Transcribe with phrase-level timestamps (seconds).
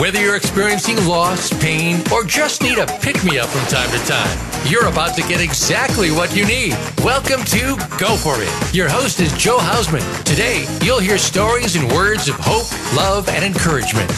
[0.00, 4.06] Whether you're experiencing loss, pain, or just need a pick me up from time to
[4.06, 6.72] time, you're about to get exactly what you need.
[7.04, 8.74] Welcome to Go For It.
[8.74, 10.00] Your host is Joe Hausman.
[10.24, 14.08] Today, you'll hear stories and words of hope, love, and encouragement.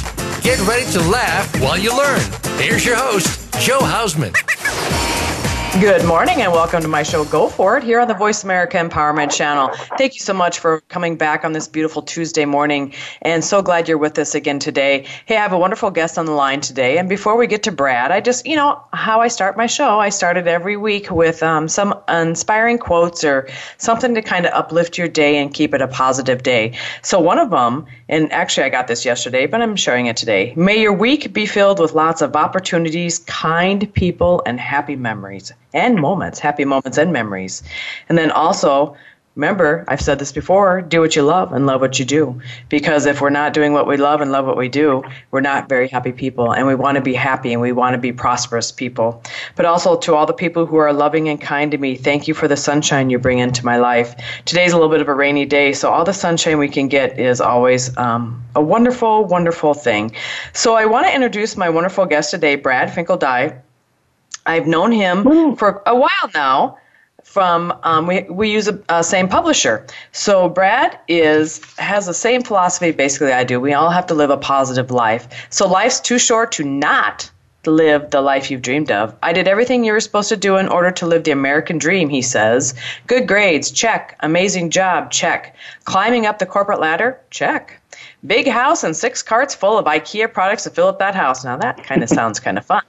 [0.44, 2.20] Get ready to laugh while you learn.
[2.60, 4.36] Here's your host, Joe Hausman.
[5.80, 8.76] Good morning and welcome to my show Go For It here on the Voice America
[8.76, 9.70] Empowerment Channel.
[9.96, 12.92] Thank you so much for coming back on this beautiful Tuesday morning
[13.22, 15.06] and so glad you're with us again today.
[15.24, 16.98] Hey, I have a wonderful guest on the line today.
[16.98, 19.98] And before we get to Brad, I just, you know, how I start my show,
[19.98, 23.48] I started every week with um, some inspiring quotes or
[23.78, 26.78] something to kind of uplift your day and keep it a positive day.
[27.00, 30.52] So one of them, and actually I got this yesterday, but I'm sharing it today.
[30.54, 36.00] May your week be filled with lots of opportunities, kind people, and happy memories and
[36.00, 37.62] moments, happy moments and memories.
[38.08, 38.96] And then also,
[39.34, 42.40] remember, I've said this before do what you love and love what you do.
[42.68, 45.68] Because if we're not doing what we love and love what we do, we're not
[45.68, 46.52] very happy people.
[46.52, 49.22] And we want to be happy and we want to be prosperous people.
[49.56, 52.34] But also to all the people who are loving and kind to me, thank you
[52.34, 54.14] for the sunshine you bring into my life.
[54.44, 57.18] Today's a little bit of a rainy day, so all the sunshine we can get
[57.18, 60.14] is always um, a wonderful, wonderful thing.
[60.52, 63.58] So I want to introduce my wonderful guest today, Brad Finkeldei.
[64.46, 66.78] I've known him for a while now.
[67.24, 69.86] From um, we we use a, a same publisher.
[70.10, 73.60] So Brad is has the same philosophy basically I do.
[73.60, 75.28] We all have to live a positive life.
[75.48, 77.30] So life's too short to not
[77.66, 79.14] live the life you've dreamed of.
[79.22, 82.08] I did everything you were supposed to do in order to live the American dream,
[82.08, 82.74] he says.
[83.06, 84.16] Good grades, check.
[84.20, 85.54] Amazing job, check.
[85.84, 87.80] Climbing up the corporate ladder, check.
[88.24, 91.44] Big house and six carts full of IKEA products to fill up that house.
[91.44, 92.82] Now that kind of sounds kind of fun.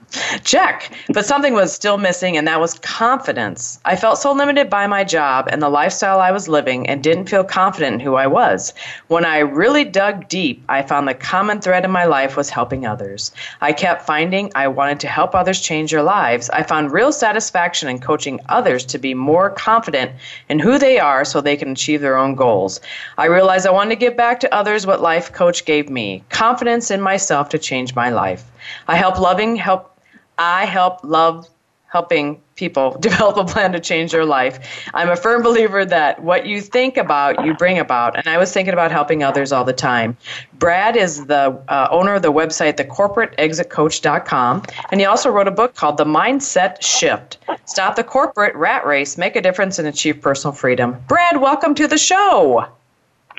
[0.44, 0.92] Check.
[1.12, 3.80] But something was still missing, and that was confidence.
[3.84, 7.28] I felt so limited by my job and the lifestyle I was living and didn't
[7.28, 8.72] feel confident in who I was.
[9.08, 12.86] When I really dug deep, I found the common thread in my life was helping
[12.86, 13.32] others.
[13.60, 16.48] I kept finding I wanted to help others change their lives.
[16.50, 20.12] I found real satisfaction in coaching others to be more confident
[20.48, 22.80] in who they are so they can achieve their own goals.
[23.18, 26.90] I realized I wanted to give back to others what life coach gave me confidence
[26.90, 28.50] in myself to change my life.
[28.88, 29.98] I help loving help
[30.38, 31.48] I help love
[31.94, 34.88] helping people develop a plan to change their life.
[34.94, 38.16] I'm a firm believer that what you think about, you bring about.
[38.16, 40.16] And I was thinking about helping others all the time.
[40.54, 44.62] Brad is the uh, owner of the website, thecorporateexitcoach.com.
[44.90, 49.16] And he also wrote a book called The Mindset Shift Stop the Corporate Rat Race,
[49.16, 50.96] Make a Difference, and Achieve Personal Freedom.
[51.06, 52.66] Brad, welcome to the show.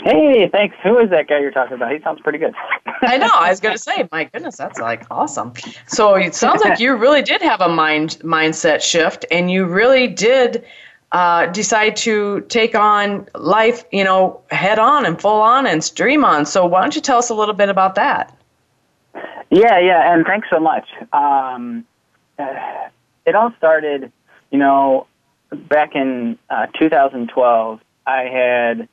[0.04, 0.76] Hey, thanks.
[0.84, 1.92] Who is that guy you're talking about?
[1.92, 2.54] He sounds pretty good.
[3.02, 3.30] I know.
[3.34, 5.54] I was going to say, my goodness, that's like awesome.
[5.88, 10.08] So it sounds like you really did have a mind mindset shift, and you really
[10.08, 10.66] did
[11.12, 16.26] uh, decide to take on life, you know, head on and full on and stream
[16.26, 16.46] on.
[16.46, 18.38] So why don't you tell us a little bit about that?
[19.50, 20.88] Yeah, yeah, and thanks so much.
[21.14, 21.86] Um,
[22.38, 22.90] uh,
[23.26, 24.12] it all started,
[24.52, 25.08] you know,
[25.52, 27.80] back in uh, 2012.
[28.06, 28.90] I had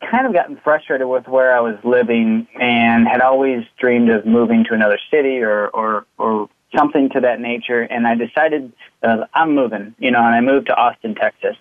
[0.00, 4.64] kind of gotten frustrated with where I was living and had always dreamed of moving
[4.64, 7.80] to another city or, or, or something to that nature.
[7.80, 8.72] And I decided
[9.02, 11.56] uh, I'm moving, you know, and I moved to Austin, Texas.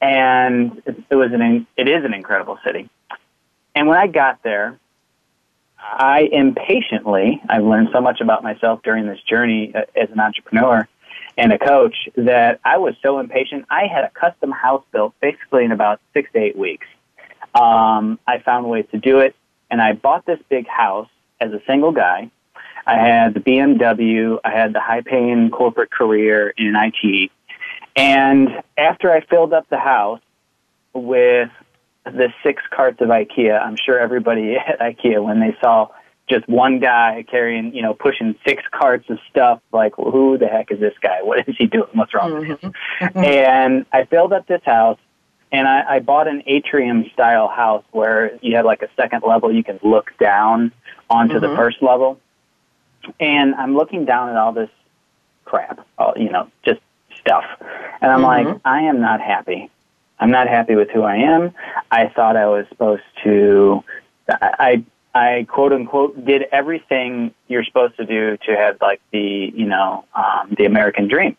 [0.00, 2.90] And it, was an, it is an incredible city.
[3.74, 4.78] And when I got there,
[5.78, 10.88] I impatiently, I've learned so much about myself during this journey uh, as an entrepreneur
[11.36, 13.66] and a coach that I was so impatient.
[13.70, 16.86] I had a custom house built basically in about six to eight weeks
[17.54, 19.34] um, I found ways to do it,
[19.70, 21.08] and I bought this big house
[21.40, 22.30] as a single guy.
[22.86, 27.30] I had the BMW, I had the high paying corporate career in IT.
[27.94, 30.20] And after I filled up the house
[30.92, 31.50] with
[32.04, 35.88] the six carts of IKEA, I'm sure everybody at IKEA, when they saw
[36.28, 40.46] just one guy carrying, you know, pushing six carts of stuff, like, well, who the
[40.46, 41.22] heck is this guy?
[41.22, 41.88] What is he doing?
[41.92, 42.72] What's wrong with him?
[43.00, 43.18] Mm-hmm.
[43.18, 44.98] and I filled up this house
[45.52, 49.52] and I, I bought an atrium style house where you had like a second level
[49.54, 50.72] you can look down
[51.10, 51.46] onto mm-hmm.
[51.46, 52.18] the first level.
[53.20, 54.70] And I'm looking down at all this
[55.44, 56.80] crap, all, you know, just
[57.20, 57.44] stuff.
[58.00, 58.24] And I'm Mhm.
[58.24, 59.70] like, I am not happy.
[60.18, 61.52] I'm not happy with who I am.
[61.90, 63.84] I thought I was supposed to,
[64.30, 64.82] I,
[65.14, 70.04] I quote unquote did everything you're supposed to do to have like the, you know,
[70.14, 71.36] um, the American dream.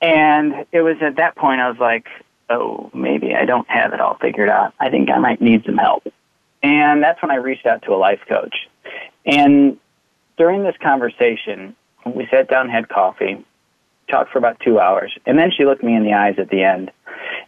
[0.00, 2.08] And it was at that point I was like,
[2.50, 4.74] oh, maybe I don't have it all figured out.
[4.80, 6.06] I think I might need some help.
[6.62, 8.68] And that's when I reached out to a life coach.
[9.24, 9.78] And
[10.36, 13.44] during this conversation, we sat down, had coffee,
[14.10, 16.62] talked for about two hours, and then she looked me in the eyes at the
[16.62, 16.90] end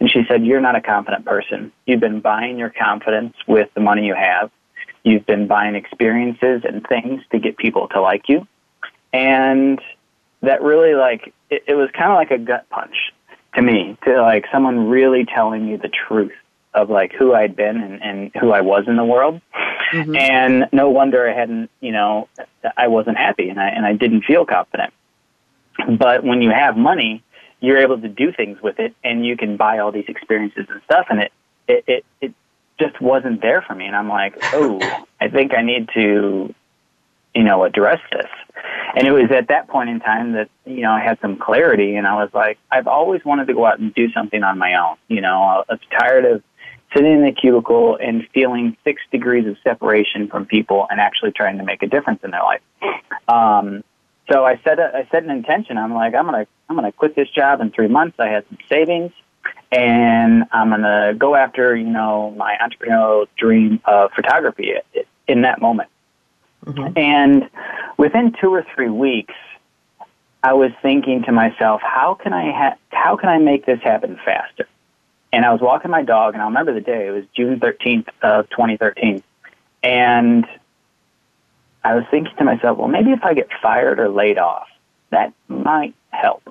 [0.00, 1.72] and she said, You're not a confident person.
[1.86, 4.50] You've been buying your confidence with the money you have.
[5.02, 8.46] You've been buying experiences and things to get people to like you.
[9.12, 9.80] And
[10.42, 13.11] that really, like, it, it was kind of like a gut punch
[13.54, 16.32] to me, to like someone really telling me the truth
[16.74, 19.40] of like who I'd been and, and who I was in the world.
[19.92, 20.18] Mhm.
[20.18, 22.28] And no wonder I hadn't, you know,
[22.76, 24.92] I wasn't happy and I, and I didn't feel confident.
[25.98, 27.22] But when you have money,
[27.60, 30.80] you're able to do things with it and you can buy all these experiences and
[30.84, 31.32] stuff and it,
[31.68, 32.34] it, it, it
[32.80, 33.86] just wasn't there for me.
[33.86, 34.80] And I'm like, oh,
[35.20, 36.54] I think I need to,
[37.34, 38.30] you know, address this.
[38.94, 41.96] And it was at that point in time that, you know, I had some clarity
[41.96, 44.74] and I was like, I've always wanted to go out and do something on my
[44.74, 44.96] own.
[45.08, 46.42] You know, I was tired of
[46.94, 51.58] sitting in the cubicle and feeling six degrees of separation from people and actually trying
[51.58, 52.60] to make a difference in their life.
[53.28, 53.82] Um,
[54.30, 55.78] so I set a, I set an intention.
[55.78, 58.16] I'm like, I'm gonna I'm gonna quit this job in three months.
[58.18, 59.12] I had some savings,
[59.70, 64.74] and I'm gonna go after you know my entrepreneurial dream of photography
[65.26, 65.88] in that moment.
[66.66, 66.96] Mhm.
[66.96, 67.50] And
[67.96, 69.34] within two or three weeks,
[70.42, 74.18] I was thinking to myself, how can I ha- how can I make this happen
[74.24, 74.66] faster?
[75.32, 77.06] And I was walking my dog, and I remember the day.
[77.06, 79.22] It was June 13th of 2013,
[79.82, 80.46] and
[81.84, 84.68] I was thinking to myself, well, maybe if I get fired or laid off,
[85.10, 86.42] that might help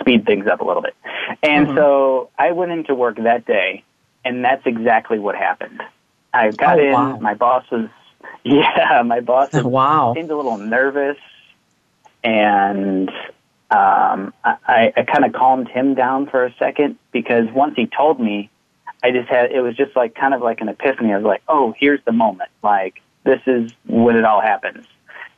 [0.00, 0.94] speed things up a little bit.
[1.42, 1.74] And Mhm.
[1.76, 3.84] so I went into work that day,
[4.24, 5.82] and that's exactly what happened.
[6.32, 6.92] I got Oh, in.
[6.92, 7.16] wow.
[7.20, 7.88] My boss was,
[8.44, 10.14] yeah, my boss Wow.
[10.14, 11.18] seemed a little nervous,
[12.22, 13.08] and
[13.70, 18.20] um, I, I kind of calmed him down for a second because once he told
[18.20, 18.50] me,
[19.02, 21.12] I just had it was just like kind of like an epiphany.
[21.12, 22.50] I was like, oh, here's the moment.
[22.62, 24.86] Like this is when it all happens,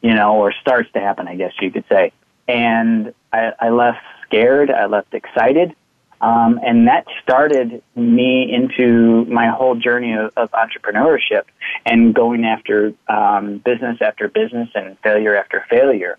[0.02, 2.12] you know, or starts to happen, I guess you could say.
[2.46, 4.70] And I, I left scared.
[4.70, 5.74] I left excited.
[6.20, 11.42] Um, and that started me into my whole journey of, of entrepreneurship
[11.84, 16.18] and going after um, business after business and failure after failure.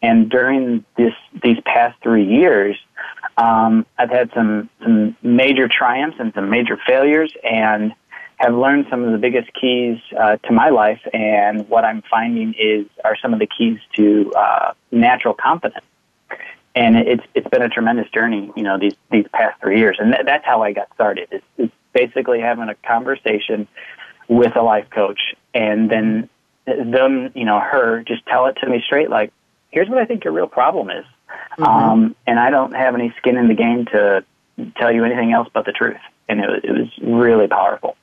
[0.00, 1.12] And during this
[1.42, 2.76] these past three years,
[3.36, 7.92] um, I've had some some major triumphs and some major failures, and
[8.36, 11.00] have learned some of the biggest keys uh, to my life.
[11.12, 15.84] And what I'm finding is are some of the keys to uh, natural confidence.
[16.74, 20.12] And it's it's been a tremendous journey, you know, these these past three years, and
[20.12, 21.28] th- that's how I got started.
[21.32, 23.66] It's, it's basically having a conversation
[24.28, 26.28] with a life coach, and then
[26.66, 29.32] them, you know, her just tell it to me straight, like,
[29.70, 31.04] here's what I think your real problem is,
[31.58, 34.24] um, and I don't have any skin in the game to
[34.76, 36.00] tell you anything else but the truth.
[36.28, 37.96] And it was, it was really powerful.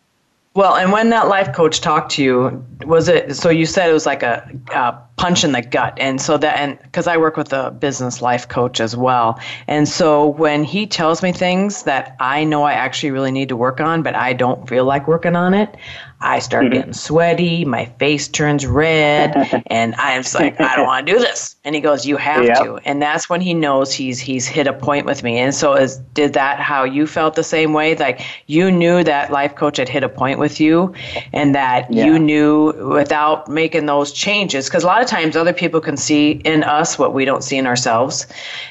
[0.55, 3.93] Well, and when that life coach talked to you, was it so you said it
[3.93, 7.35] was like a, a punch in the gut, and so that and because I work
[7.35, 9.37] with a business life coach as well,
[9.67, 13.57] and so when he tells me things that I know I actually really need to
[13.57, 15.75] work on, but I don't feel like working on it,
[16.25, 19.35] I start getting sweaty, my face turns red,
[19.67, 21.55] and I'm just like, I don't want to do this.
[21.63, 22.57] And he goes, You have Yep.
[22.57, 25.37] to, and that's when he knows he's he's hit a point with me.
[25.37, 27.95] And so, is did that how you felt the same way?
[27.95, 30.93] Like you knew that life coach had hit a point with you,
[31.31, 32.05] and that Yeah.
[32.05, 36.31] you knew without making those changes, because a lot of times other people can see
[36.43, 38.25] in us what we don't see in ourselves.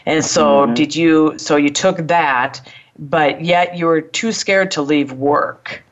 [0.07, 0.75] And so, Mm-hmm.
[0.75, 1.39] did you?
[1.39, 2.61] So you took that,
[2.99, 5.84] but yet you were too scared to leave work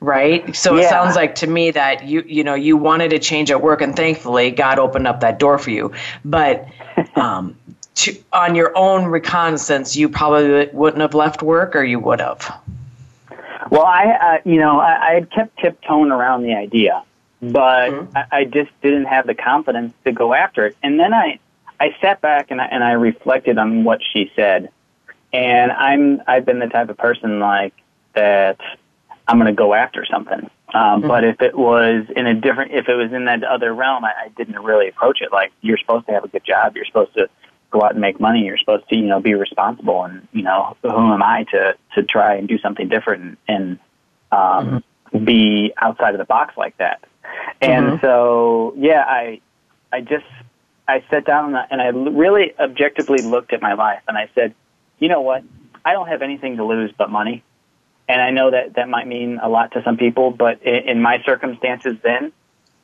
[0.00, 3.50] right so it sounds like to me that you you know you wanted to change
[3.50, 5.92] at work and thankfully god opened up that door for you
[6.24, 6.66] but
[7.16, 7.56] um
[7.96, 12.60] to, on your own reconnaissance you probably wouldn't have left work or you would have
[13.70, 17.02] Well, I, uh, you know, I, I had kept tiptoeing around the idea,
[17.42, 20.76] but I, I just didn't have the confidence to go after it.
[20.82, 21.38] And then I,
[21.78, 24.70] I sat back and I, and I reflected on what she said.
[25.32, 27.74] And I'm, I've been the type of person like
[28.14, 28.58] that.
[29.28, 30.50] I'm going to go after something.
[30.74, 34.04] Um, But if it was in a different, if it was in that other realm,
[34.04, 35.32] I, I didn't really approach it.
[35.32, 36.76] Like you're supposed to have a good job.
[36.76, 37.28] You're supposed to
[37.70, 38.44] go out and make money.
[38.44, 40.04] You're supposed to, you know, be responsible.
[40.04, 43.78] And you know, who am I to to try and do something different and,
[44.32, 44.82] um,
[45.24, 47.02] be outside of the box like that?
[47.60, 49.40] And so, yeah, I
[49.92, 50.26] I just
[50.86, 54.54] I sat down and I really objectively looked at my life and I said,
[54.98, 55.44] you know what?
[55.84, 57.42] I don't have anything to lose but money.
[58.08, 61.02] And I know that that might mean a lot to some people, but in, in
[61.02, 62.32] my circumstances then,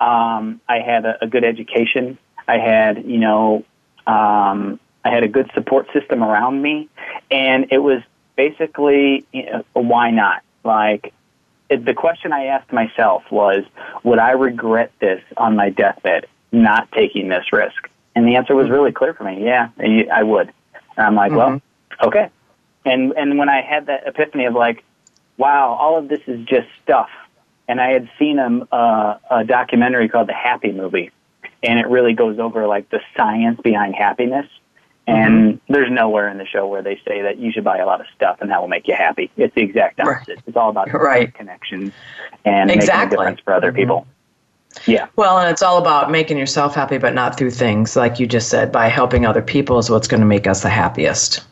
[0.01, 2.19] um, I had a, a good education.
[2.47, 3.65] I had, you know,
[4.07, 6.89] um, I had a good support system around me,
[7.31, 8.03] and it was
[8.37, 10.43] basically, you know, why not?
[10.63, 11.15] Like,
[11.71, 13.65] it, the question I asked myself was,
[14.03, 17.89] would I regret this on my deathbed, not taking this risk?
[18.15, 19.45] And the answer was really clear for me.
[19.45, 19.71] Yeah,
[20.13, 20.53] I would.
[20.97, 21.39] And I'm like, mm-hmm.
[21.39, 21.63] well,
[22.03, 22.29] okay.
[22.85, 24.85] And and when I had that epiphany of like,
[25.37, 27.09] wow, all of this is just stuff.
[27.67, 31.11] And I had seen a, uh, a documentary called The Happy Movie,
[31.63, 34.47] and it really goes over like the science behind happiness.
[35.07, 35.73] And mm-hmm.
[35.73, 38.07] there's nowhere in the show where they say that you should buy a lot of
[38.17, 39.31] stuff and that will make you happy.
[39.37, 40.29] It's the exact opposite.
[40.29, 40.43] Right.
[40.47, 41.33] It's all about right.
[41.35, 41.93] connections
[42.47, 42.95] and exactly.
[42.95, 43.77] making a difference for other mm-hmm.
[43.77, 44.07] people.
[44.87, 45.07] Yeah.
[45.17, 48.49] Well, and it's all about making yourself happy, but not through things like you just
[48.49, 48.73] said.
[48.73, 51.45] By helping other people is what's going to make us the happiest.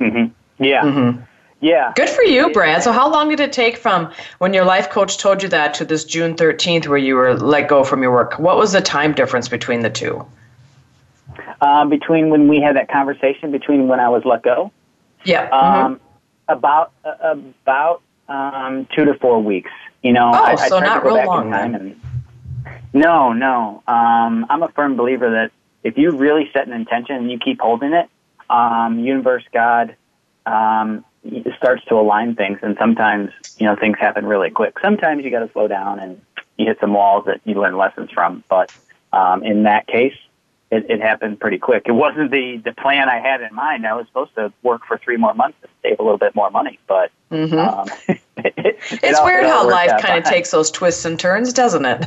[0.00, 0.32] Mm-hmm.
[0.62, 0.82] Yeah.
[0.82, 1.22] Mm-hmm.
[1.60, 1.92] Yeah.
[1.94, 2.82] Good for you, Brad.
[2.82, 5.84] So, how long did it take from when your life coach told you that to
[5.84, 8.38] this June 13th where you were let go from your work?
[8.38, 10.26] What was the time difference between the two?
[11.60, 14.72] Um, between when we had that conversation, between when I was let go?
[15.24, 15.48] Yeah.
[15.50, 16.04] Um, mm-hmm.
[16.48, 19.70] About uh, about um, two to four weeks.
[20.02, 21.52] You know, oh, I, so I not real long.
[21.52, 22.00] And,
[22.94, 23.82] no, no.
[23.86, 25.52] Um, I'm a firm believer that
[25.84, 28.08] if you really set an intention and you keep holding it,
[28.48, 29.94] um, universe, God,
[30.46, 31.04] um,
[31.56, 34.78] starts to align things, and sometimes you know things happen really quick.
[34.80, 36.20] Sometimes you got to slow down and
[36.56, 38.44] you hit some walls that you learn lessons from.
[38.48, 38.72] But
[39.12, 40.14] um, in that case,
[40.70, 41.84] it, it happened pretty quick.
[41.86, 43.86] It wasn't the the plan I had in mind.
[43.86, 46.50] I was supposed to work for three more months to save a little bit more
[46.50, 47.58] money, but mm-hmm.
[47.58, 51.52] um, it, it, it's all, weird how life kind of takes those twists and turns,
[51.52, 52.06] doesn't it?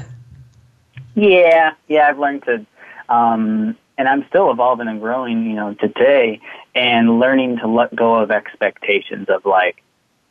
[1.16, 2.08] Yeah, yeah.
[2.08, 2.66] I've learned to
[3.10, 6.42] um, and I'm still evolving and growing, you know, today
[6.76, 9.84] and learning to let go of expectations of like,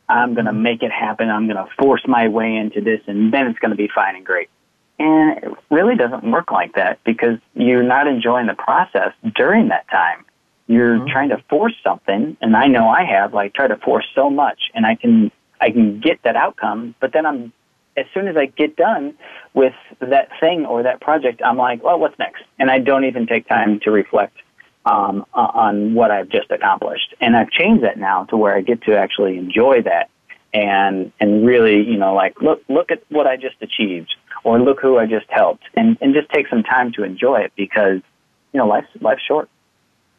[0.09, 1.29] I'm going to make it happen.
[1.29, 4.15] I'm going to force my way into this and then it's going to be fine
[4.15, 4.49] and great.
[4.99, 9.89] And it really doesn't work like that because you're not enjoying the process during that
[9.89, 10.25] time.
[10.67, 11.11] You're mm-hmm.
[11.11, 14.71] trying to force something and I know I have like try to force so much
[14.73, 17.53] and I can, I can get that outcome, but then I'm
[17.95, 19.13] as soon as I get done
[19.53, 22.43] with that thing or that project, I'm like, well, what's next?
[22.57, 24.35] And I don't even take time to reflect
[24.85, 27.15] um, on what I've just accomplished.
[27.21, 30.09] And I've changed that now to where I get to actually enjoy that
[30.53, 34.13] and and really, you know, like look look at what I just achieved
[34.43, 37.53] or look who I just helped, and and just take some time to enjoy it
[37.55, 38.01] because
[38.51, 39.49] you know life's life's short.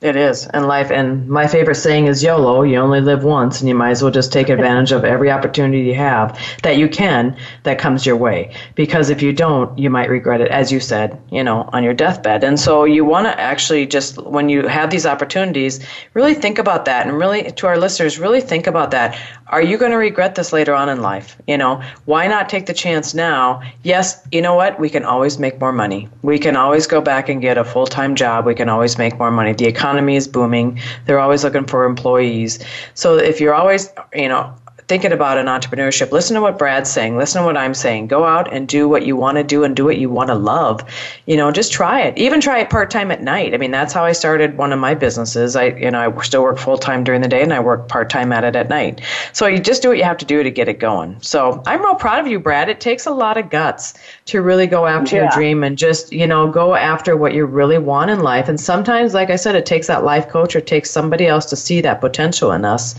[0.04, 0.46] It is.
[0.48, 3.92] And life and my favorite saying is YOLO, you only live once and you might
[3.92, 8.04] as well just take advantage of every opportunity you have that you can that comes
[8.04, 8.54] your way.
[8.74, 11.94] Because if you don't, you might regret it as you said, you know, on your
[11.94, 12.44] deathbed.
[12.44, 15.80] And so you want to actually just when you have these opportunities,
[16.12, 19.18] really think about that and really to our listeners, really think about that.
[19.46, 21.40] Are you going to regret this later on in life?
[21.46, 23.62] You know, why not take the chance now?
[23.82, 24.78] Yes, you know what?
[24.78, 26.08] We can always make more money.
[26.20, 28.44] We can always go back and get a full-time job.
[28.44, 29.54] We can always make more money.
[29.54, 30.80] The economy economy is booming.
[31.06, 32.58] They're always looking for employees.
[32.94, 34.54] So if you're always, you know,
[34.86, 38.08] thinking about an entrepreneurship, listen to what Brad's saying, listen to what I'm saying.
[38.08, 40.34] Go out and do what you want to do and do what you want to
[40.34, 40.84] love.
[41.26, 42.18] You know, just try it.
[42.18, 43.54] Even try it part-time at night.
[43.54, 45.56] I mean, that's how I started one of my businesses.
[45.56, 48.44] I, you know, I still work full-time during the day and I work part-time at
[48.44, 49.00] it at night.
[49.32, 51.16] So you just do what you have to do to get it going.
[51.22, 52.68] So I'm real proud of you, Brad.
[52.68, 53.94] It takes a lot of guts
[54.26, 55.22] to really go after yeah.
[55.22, 58.48] your dream and just, you know, go after what you really want in life.
[58.48, 61.56] And sometimes, like I said, it takes that life coach or takes somebody else to
[61.56, 62.94] see that potential in us.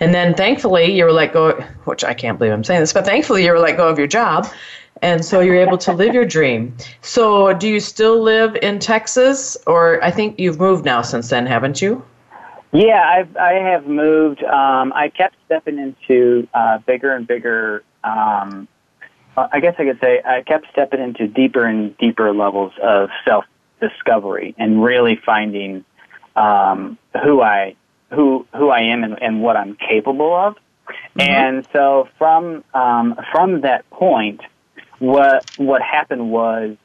[0.00, 1.52] And then thankfully you're like, go,
[1.84, 4.06] which I can't believe I'm saying this, but thankfully you were let go of your
[4.06, 4.46] job.
[5.00, 6.76] And so you're able to live your dream.
[7.02, 11.46] So do you still live in Texas or I think you've moved now since then,
[11.46, 12.04] haven't you?
[12.72, 14.42] Yeah, I've, I have moved.
[14.42, 17.82] Um, I kept stepping into uh, bigger and bigger.
[18.04, 18.68] Um,
[19.36, 23.44] I guess I could say I kept stepping into deeper and deeper levels of self
[23.80, 25.84] discovery and really finding
[26.36, 27.76] um, who I
[28.10, 30.56] who who I am and, and what I'm capable of.
[31.18, 31.30] Mm-hmm.
[31.30, 34.40] And so from um, from that point,
[34.98, 36.76] what what happened was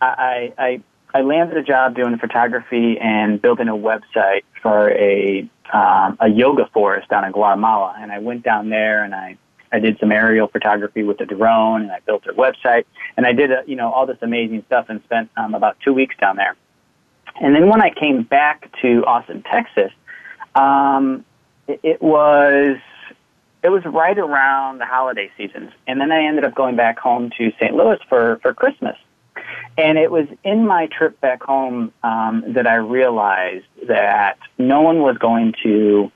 [0.00, 0.82] I, I
[1.14, 6.68] I landed a job doing photography and building a website for a um, a yoga
[6.72, 7.94] forest down in Guatemala.
[7.98, 9.36] And I went down there and I
[9.72, 12.86] I did some aerial photography with a drone and I built their website
[13.16, 15.92] and I did a, you know all this amazing stuff and spent um, about two
[15.92, 16.56] weeks down there.
[17.40, 19.92] And then when I came back to Austin, Texas,
[20.56, 21.24] um,
[21.68, 22.78] it, it was
[23.62, 25.72] it was right around the holiday seasons.
[25.86, 27.74] And then I ended up going back home to St.
[27.74, 28.96] Louis for, for Christmas.
[29.76, 35.02] And it was in my trip back home um, that I realized that no one
[35.02, 36.10] was going to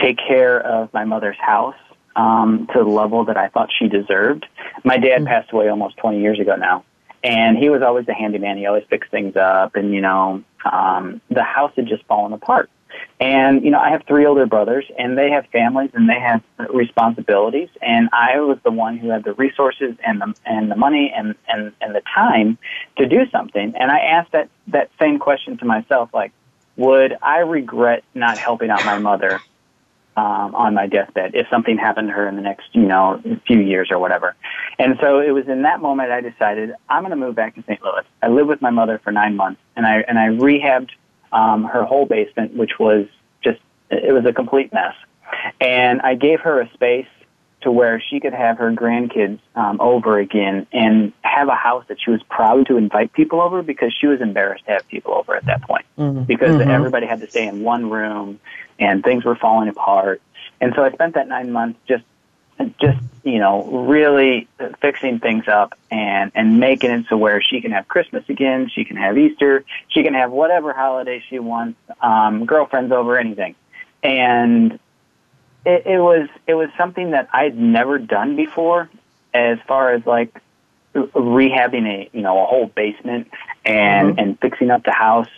[0.00, 1.76] take care of my mother's house
[2.16, 4.46] um, to the level that I thought she deserved.
[4.84, 5.26] My dad mm-hmm.
[5.26, 6.84] passed away almost 20 years ago now,
[7.22, 8.56] and he was always the handyman.
[8.56, 12.70] He always fixed things up, and you know, um, the house had just fallen apart.
[13.18, 16.42] And you know, I have three older brothers, and they have families and they have
[16.72, 17.68] responsibilities.
[17.82, 21.34] And I was the one who had the resources and the and the money and
[21.48, 22.58] and and the time
[22.96, 23.74] to do something.
[23.76, 26.32] And I asked that that same question to myself, like,
[26.76, 29.40] would I regret not helping out my mother
[30.16, 33.60] um, on my deathbed if something happened to her in the next, you know, few
[33.60, 34.34] years or whatever.
[34.78, 37.62] And so it was in that moment I decided I'm going to move back to
[37.62, 37.82] St.
[37.82, 38.04] Louis.
[38.22, 40.90] I lived with my mother for nine months, and I and I rehabbed
[41.32, 43.06] um, her whole basement, which was
[43.42, 43.60] just
[43.90, 44.94] it was a complete mess.
[45.60, 47.06] And I gave her a space
[47.62, 51.98] to where she could have her grandkids um, over again and have a house that
[52.02, 55.36] she was proud to invite people over because she was embarrassed to have people over
[55.36, 56.22] at that point mm-hmm.
[56.22, 56.70] because mm-hmm.
[56.70, 58.40] everybody had to stay in one room
[58.78, 60.22] and things were falling apart.
[60.60, 62.04] And so I spent that nine months just
[62.80, 64.48] just you know really
[64.80, 68.84] fixing things up and and making it so where she can have Christmas again, she
[68.84, 73.54] can have Easter, she can have whatever holiday she wants, um, girlfriends over anything,
[74.02, 74.78] and
[75.64, 78.88] it, it was it was something that I'd never done before,
[79.34, 80.40] as far as like
[80.94, 83.30] rehabbing a you know a whole basement
[83.64, 84.18] and mm-hmm.
[84.18, 85.28] and fixing up the house,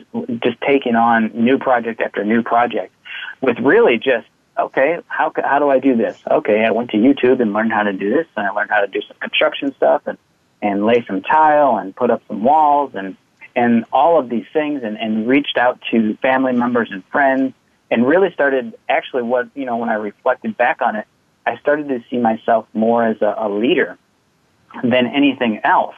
[0.43, 2.95] just taking on new project after new project,
[3.41, 4.27] with really just
[4.59, 6.19] okay, how how do I do this?
[6.31, 8.81] Okay, I went to YouTube and learned how to do this, and I learned how
[8.81, 10.19] to do some construction stuff and
[10.61, 13.17] and lay some tile and put up some walls and
[13.55, 17.55] and all of these things, and and reached out to family members and friends,
[17.91, 21.07] and really started actually what you know when I reflected back on it,
[21.47, 23.99] I started to see myself more as a, a leader
[24.83, 25.97] than anything else,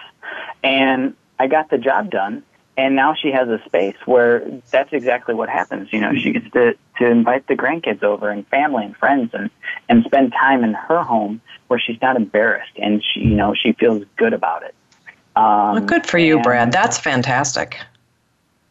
[0.63, 2.43] and I got the job done
[2.77, 5.93] and now she has a space where that's exactly what happens.
[5.93, 9.51] You know, she gets to to invite the grandkids over and family and friends and
[9.89, 13.73] and spend time in her home where she's not embarrassed and she you know she
[13.73, 14.75] feels good about it.
[15.37, 16.73] Um, well, good for you, Brad.
[16.73, 17.79] That's fantastic.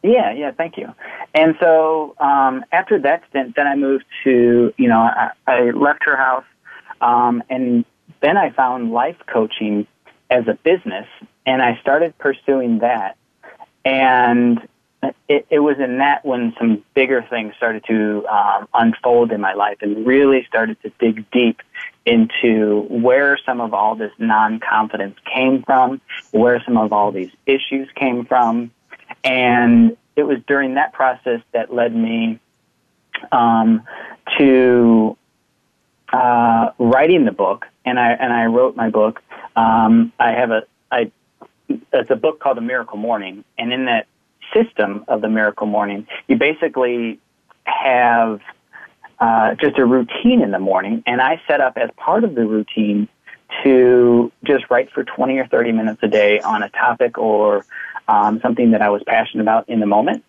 [0.02, 0.94] Yeah, yeah, thank you.
[1.34, 6.04] And so um, after that stint, then I moved to you know I, I left
[6.04, 6.44] her house,
[7.00, 7.84] um, and
[8.20, 9.86] then I found life coaching
[10.30, 11.06] as a business,
[11.46, 13.16] and I started pursuing that
[13.84, 14.66] and
[15.28, 19.54] it, it was in that when some bigger things started to um, unfold in my
[19.54, 21.60] life and really started to dig deep
[22.06, 27.88] into where some of all this non-confidence came from, where some of all these issues
[27.94, 28.70] came from.
[29.22, 32.38] And it was during that process that led me
[33.32, 33.82] um,
[34.38, 35.16] to
[36.12, 37.66] uh, writing the book.
[37.84, 39.22] And I, and I wrote my book.
[39.56, 41.10] Um, I have a, I
[42.00, 44.06] it's a book called The Miracle Morning, and in that
[44.52, 47.18] system of the Miracle Morning, you basically
[47.64, 48.40] have
[49.18, 52.46] uh, just a routine in the morning, and I set up as part of the
[52.46, 53.08] routine
[53.62, 57.64] to just write for 20 or 30 minutes a day on a topic or
[58.08, 60.24] um, something that I was passionate about in the moment.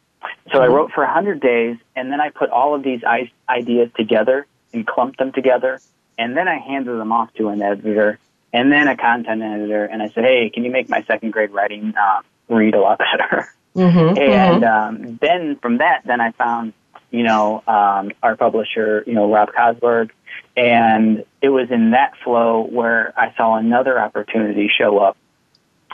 [0.51, 0.75] So I mm-hmm.
[0.75, 3.01] wrote for 100 days, and then I put all of these
[3.49, 5.79] ideas together and clumped them together,
[6.17, 8.19] and then I handed them off to an editor
[8.55, 11.51] and then a content editor, and I said, "Hey, can you make my second grade
[11.51, 15.05] writing uh, read a lot better?" Mm-hmm, and mm-hmm.
[15.05, 16.71] Um, then from that, then I found,
[17.11, 20.11] you know, um, our publisher, you know, Rob Kosberg,
[20.55, 25.17] and it was in that flow where I saw another opportunity show up,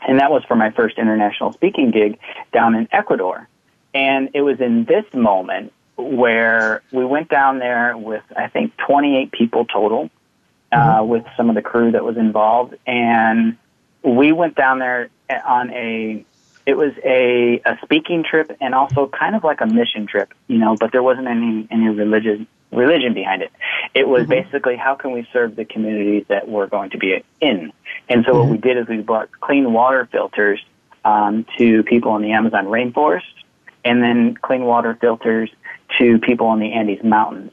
[0.08, 2.20] and that was for my first international speaking gig
[2.54, 3.50] down in Ecuador,
[3.96, 9.32] and it was in this moment where we went down there with I think 28
[9.32, 10.12] people total
[10.72, 11.10] uh, mm-hmm.
[11.10, 13.58] with some of the crew that was involved, and
[14.04, 15.10] we went down there
[15.46, 16.26] on a.
[16.64, 20.60] It was a, a speaking trip and also kind of like a mission trip, you
[20.60, 22.40] know, but there wasn't any any religious
[22.72, 23.52] religion behind it.
[23.94, 24.32] It was mm-hmm.
[24.32, 27.74] basically how can we serve the community that we're going to be in.
[28.08, 28.40] And so mm-hmm.
[28.40, 30.64] what we did is we brought clean water filters
[31.04, 33.24] um, to people in the Amazon rainforest,
[33.84, 35.50] and then clean water filters
[35.98, 37.52] to people in the Andes Mountains.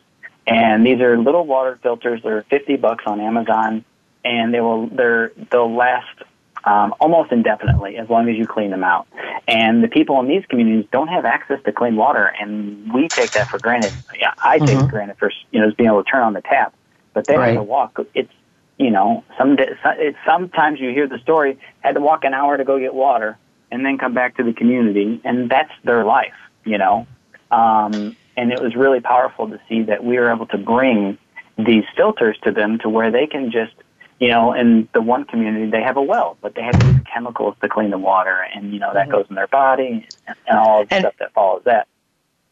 [0.48, 2.22] And these are little water filters.
[2.22, 3.84] They're 50 bucks on Amazon,
[4.24, 6.22] and they will they're they'll last
[6.64, 9.06] um, almost indefinitely as long as you clean them out.
[9.46, 13.32] And the people in these communities don't have access to clean water, and we take
[13.32, 13.92] that for granted.
[14.18, 14.84] Yeah, I take mm-hmm.
[14.86, 16.74] it granted for you know being able to turn on the tap,
[17.14, 17.48] but they right.
[17.48, 17.98] have to walk.
[18.14, 18.32] It's
[18.78, 22.64] you know some it's, sometimes you hear the story had to walk an hour to
[22.64, 23.38] go get water
[23.70, 26.34] and then come back to the community, and that's their life.
[26.64, 27.06] You know.
[27.50, 31.18] Um, and it was really powerful to see that we were able to bring
[31.58, 33.74] these filters to them to where they can just
[34.20, 37.00] you know, in the one community, they have a well, but they have to use
[37.12, 39.12] chemicals to clean the water, and you know that mm-hmm.
[39.12, 41.86] goes in their body and, and all the and, stuff that follows that.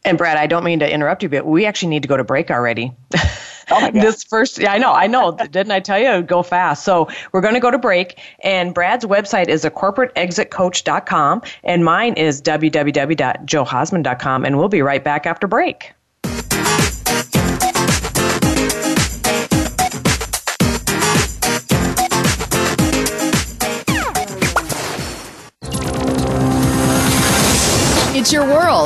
[0.05, 2.23] And Brad, I don't mean to interrupt you, but we actually need to go to
[2.23, 2.93] break already.
[3.71, 5.35] Oh this first, yeah, I know, I know.
[5.51, 6.21] Didn't I tell you?
[6.21, 6.85] Go fast.
[6.85, 8.17] So we're going to go to break.
[8.43, 14.45] And Brad's website is a corporateexitcoach.com, and mine is www.joehausman.com.
[14.45, 15.93] And we'll be right back after break.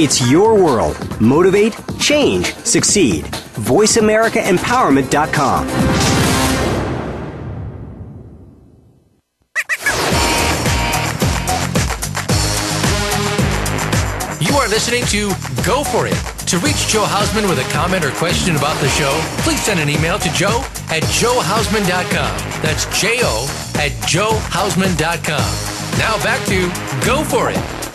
[0.00, 0.96] It's your world.
[1.20, 3.24] Motivate, change, succeed.
[3.66, 5.66] VoiceAmericaEmpowerment.com.
[14.40, 15.30] You are listening to
[15.66, 16.14] Go For It.
[16.46, 19.88] To reach Joe Hausman with a comment or question about the show, please send an
[19.88, 22.38] email to joe at joehausman.com.
[22.62, 25.98] That's J O at joehausman.com.
[25.98, 26.70] Now back to
[27.04, 27.87] Go For It.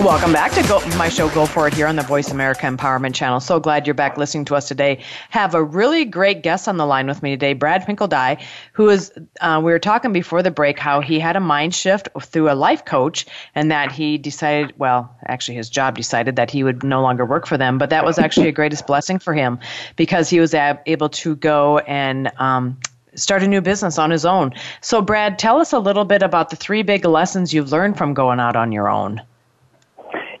[0.00, 3.14] Welcome back to Go, my show, Go For It, here on the Voice America Empowerment
[3.14, 3.38] Channel.
[3.40, 5.02] So glad you're back listening to us today.
[5.30, 9.12] Have a really great guest on the line with me today, Brad Finkeldei, who is,
[9.40, 12.54] uh, we were talking before the break how he had a mind shift through a
[12.54, 17.00] life coach and that he decided, well, actually his job decided that he would no
[17.00, 19.58] longer work for them, but that was actually a greatest blessing for him
[19.96, 22.76] because he was able to go and um,
[23.14, 24.52] start a new business on his own.
[24.80, 28.14] So, Brad, tell us a little bit about the three big lessons you've learned from
[28.14, 29.22] going out on your own.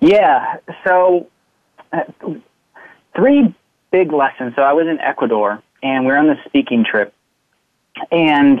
[0.02, 0.56] Yeah.
[0.84, 1.28] So,
[1.92, 2.02] uh,
[3.14, 3.54] three
[3.92, 4.54] big lessons.
[4.56, 7.14] So, I was in Ecuador and we are on the speaking trip.
[8.10, 8.60] And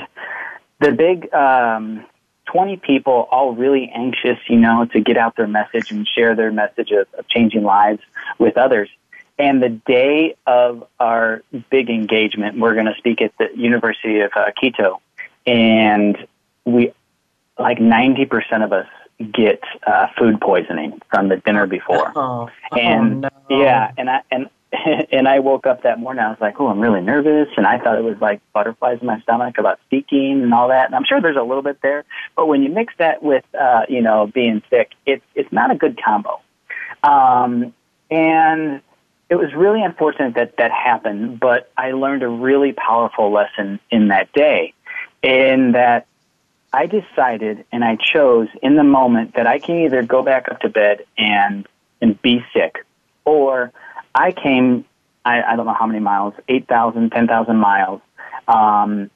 [0.78, 2.06] the big um,
[2.46, 6.52] 20 people, all really anxious, you know, to get out their message and share their
[6.52, 8.02] message of, of changing lives
[8.38, 8.88] with others.
[9.36, 14.30] And the day of our big engagement, we're going to speak at the University of
[14.36, 15.00] uh, Quito.
[15.44, 16.16] And
[16.64, 16.92] we,
[17.58, 18.86] like 90% of us
[19.32, 22.12] get uh, food poisoning from the dinner before.
[22.16, 23.62] Oh, and oh, no.
[23.62, 24.48] yeah, and I and
[25.12, 26.24] and I woke up that morning.
[26.24, 29.06] I was like, "Oh, I'm really nervous," and I thought it was like butterflies in
[29.06, 30.86] my stomach about speaking and all that.
[30.86, 32.04] And I'm sure there's a little bit there,
[32.36, 35.74] but when you mix that with, uh, you know, being sick, it's it's not a
[35.74, 36.40] good combo.
[37.02, 37.74] Um,
[38.10, 38.80] and
[39.28, 44.08] it was really unfortunate that that happened, but I learned a really powerful lesson in
[44.08, 44.74] that day,
[45.22, 46.06] in that
[46.72, 50.60] I decided and I chose in the moment that I can either go back up
[50.60, 51.66] to bed and
[52.00, 52.84] and be sick,
[53.24, 53.72] or
[54.14, 54.84] I came
[55.24, 58.00] I, I don't know how many miles, 8,000, 10,000 miles,
[58.48, 59.10] um,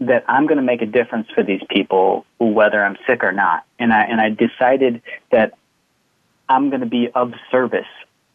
[0.00, 3.64] that I'm going to make a difference for these people, whether I'm sick or not.
[3.78, 5.52] And I and I decided that
[6.48, 7.86] I'm going to be of service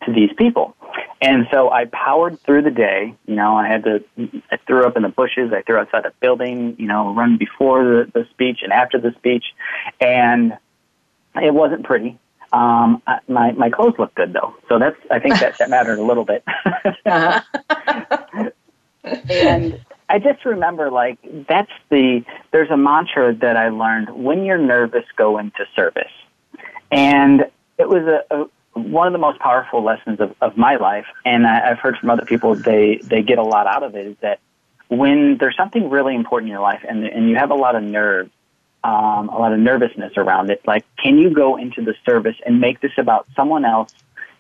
[0.05, 0.75] to these people.
[1.21, 3.15] And so I powered through the day.
[3.25, 4.03] You know, I had to,
[4.51, 7.83] I threw up in the bushes, I threw outside the building, you know, run before
[7.83, 9.45] the, the speech and after the speech.
[9.99, 10.57] And
[11.35, 12.19] it wasn't pretty.
[12.53, 14.55] Um, I, my, my clothes looked good though.
[14.69, 16.43] So that's, I think that, that mattered a little bit.
[17.05, 18.49] uh-huh.
[19.29, 24.57] and I just remember like, that's the, there's a mantra that I learned when you're
[24.57, 26.11] nervous, go into service.
[26.91, 27.45] And
[27.77, 28.45] it was a, a
[28.77, 32.09] one of the most powerful lessons of, of my life, and I, I've heard from
[32.09, 34.39] other people they they get a lot out of it, is that
[34.87, 37.83] when there's something really important in your life and and you have a lot of
[37.83, 38.31] nerves,
[38.83, 42.59] um, a lot of nervousness around it, like can you go into the service and
[42.59, 43.93] make this about someone else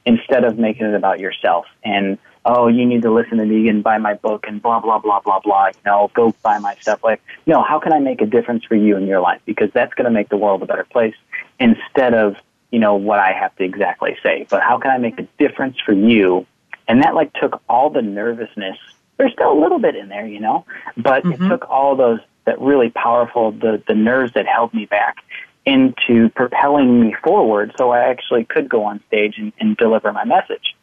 [0.05, 3.83] instead of making it about yourself and oh, you need to listen to me and
[3.83, 5.67] buy my book and blah blah blah blah blah.
[5.67, 7.03] You know, go buy my stuff.
[7.03, 9.41] Like, no, how can I make a difference for you in your life?
[9.45, 11.15] Because that's going to make the world a better place.
[11.59, 12.37] Instead of
[12.71, 15.77] you know what I have to exactly say, but how can I make a difference
[15.85, 16.45] for you?
[16.87, 18.77] And that like took all the nervousness.
[19.17, 21.43] There's still a little bit in there, you know, but mm-hmm.
[21.43, 25.17] it took all those that really powerful the the nerves that held me back
[25.65, 30.23] into propelling me forward so I actually could go on stage and, and deliver my
[30.23, 30.75] message.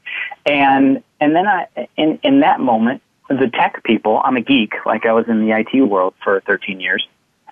[0.44, 1.66] And and then I
[1.97, 5.57] in in that moment, the tech people, I'm a geek, like I was in the
[5.57, 7.07] IT world for 13 years.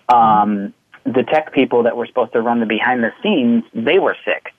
[0.09, 4.17] Um, the tech people that were supposed to run the behind the scenes, they were
[4.25, 4.55] sick,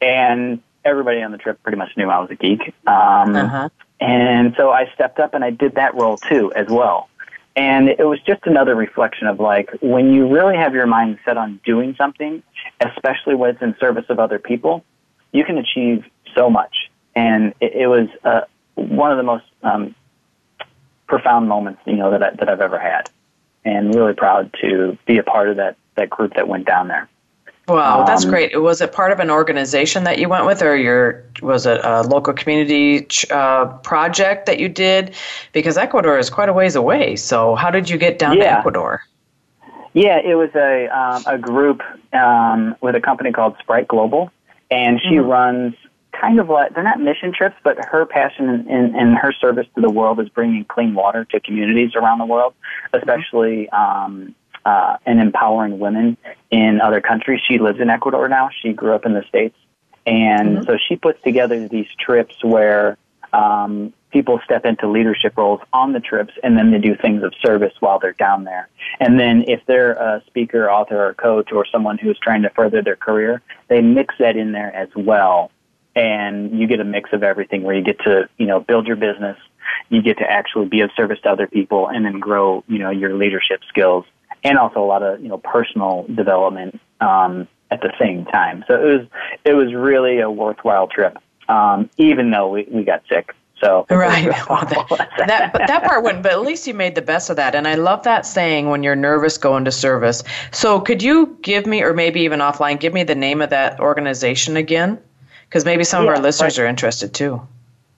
[0.00, 2.60] and everybody on the trip pretty much knew I was a geek.
[2.86, 3.68] Um, uh-huh.
[4.00, 7.08] And so I stepped up and I did that role too, as well.
[7.56, 11.36] And it was just another reflection of like when you really have your mind set
[11.36, 12.42] on doing something,
[12.80, 14.84] especially when it's in service of other people,
[15.32, 16.04] you can achieve
[16.34, 16.90] so much.
[17.14, 18.42] And it, it was uh,
[18.74, 19.94] one of the most um,
[21.06, 23.08] profound moments, you know, that I, that I've ever had,
[23.64, 27.08] and really proud to be a part of that that group that went down there.
[27.66, 28.60] Wow, um, that's great.
[28.60, 32.02] Was it part of an organization that you went with, or your was it a
[32.02, 35.14] local community uh, project that you did?
[35.52, 37.16] Because Ecuador is quite a ways away.
[37.16, 38.44] So, how did you get down yeah.
[38.44, 39.02] to Ecuador?
[39.94, 41.80] Yeah, it was a um, a group
[42.12, 44.30] um, with a company called Spryte Global,
[44.70, 45.28] and she mm-hmm.
[45.28, 45.74] runs
[46.20, 49.90] kind of like they're not mission trips, but her passion and, her service to the
[49.90, 52.54] world is bringing clean water to communities around the world,
[52.92, 56.16] especially um, uh, and empowering women
[56.50, 57.40] in other countries.
[57.46, 58.50] She lives in Ecuador now.
[58.62, 59.56] She grew up in the states,
[60.06, 60.64] and mm-hmm.
[60.64, 62.96] so she puts together these trips where
[63.32, 67.34] um, people step into leadership roles on the trips, and then they do things of
[67.44, 68.68] service while they're down there.
[69.00, 72.82] And then if they're a speaker, author, or coach, or someone who's trying to further
[72.82, 75.50] their career, they mix that in there as well
[75.96, 78.96] and you get a mix of everything where you get to, you know, build your
[78.96, 79.38] business,
[79.88, 82.90] you get to actually be of service to other people and then grow, you know,
[82.90, 84.04] your leadership skills
[84.44, 88.64] and also a lot of, you know, personal development, um, at the same time.
[88.68, 89.06] So it was,
[89.44, 91.16] it was really a worthwhile trip,
[91.48, 93.34] um, even though we, we got sick.
[93.60, 96.22] So right, well, that, that but that part went.
[96.22, 98.82] But at least you made the best of that, and I love that saying when
[98.82, 100.22] you're nervous, go into service.
[100.50, 103.80] So could you give me, or maybe even offline, give me the name of that
[103.80, 104.98] organization again?
[105.48, 106.62] Because maybe some yeah, of our listeners Spryte.
[106.62, 107.40] are interested too.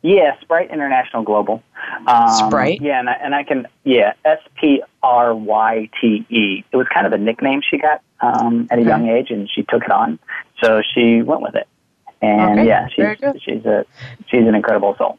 [0.06, 1.64] Yeah, Spryte International Global.
[2.06, 2.80] Um, Spryte.
[2.80, 6.64] Yeah, and I, and I can yeah S P R Y T E.
[6.70, 8.88] It was kind of a nickname she got um, at a okay.
[8.88, 10.20] young age, and she took it on,
[10.62, 11.66] so she went with it.
[12.22, 12.68] And okay.
[12.68, 13.84] yeah, she's she's a
[14.28, 15.18] she's an incredible soul.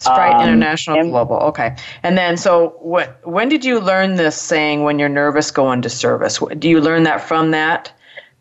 [0.00, 1.36] Spryte um, International and, Global.
[1.36, 1.76] Okay.
[2.02, 3.24] And then, so what?
[3.24, 4.82] When did you learn this saying?
[4.82, 6.40] When you're nervous, go into service.
[6.58, 7.92] Do you learn that from that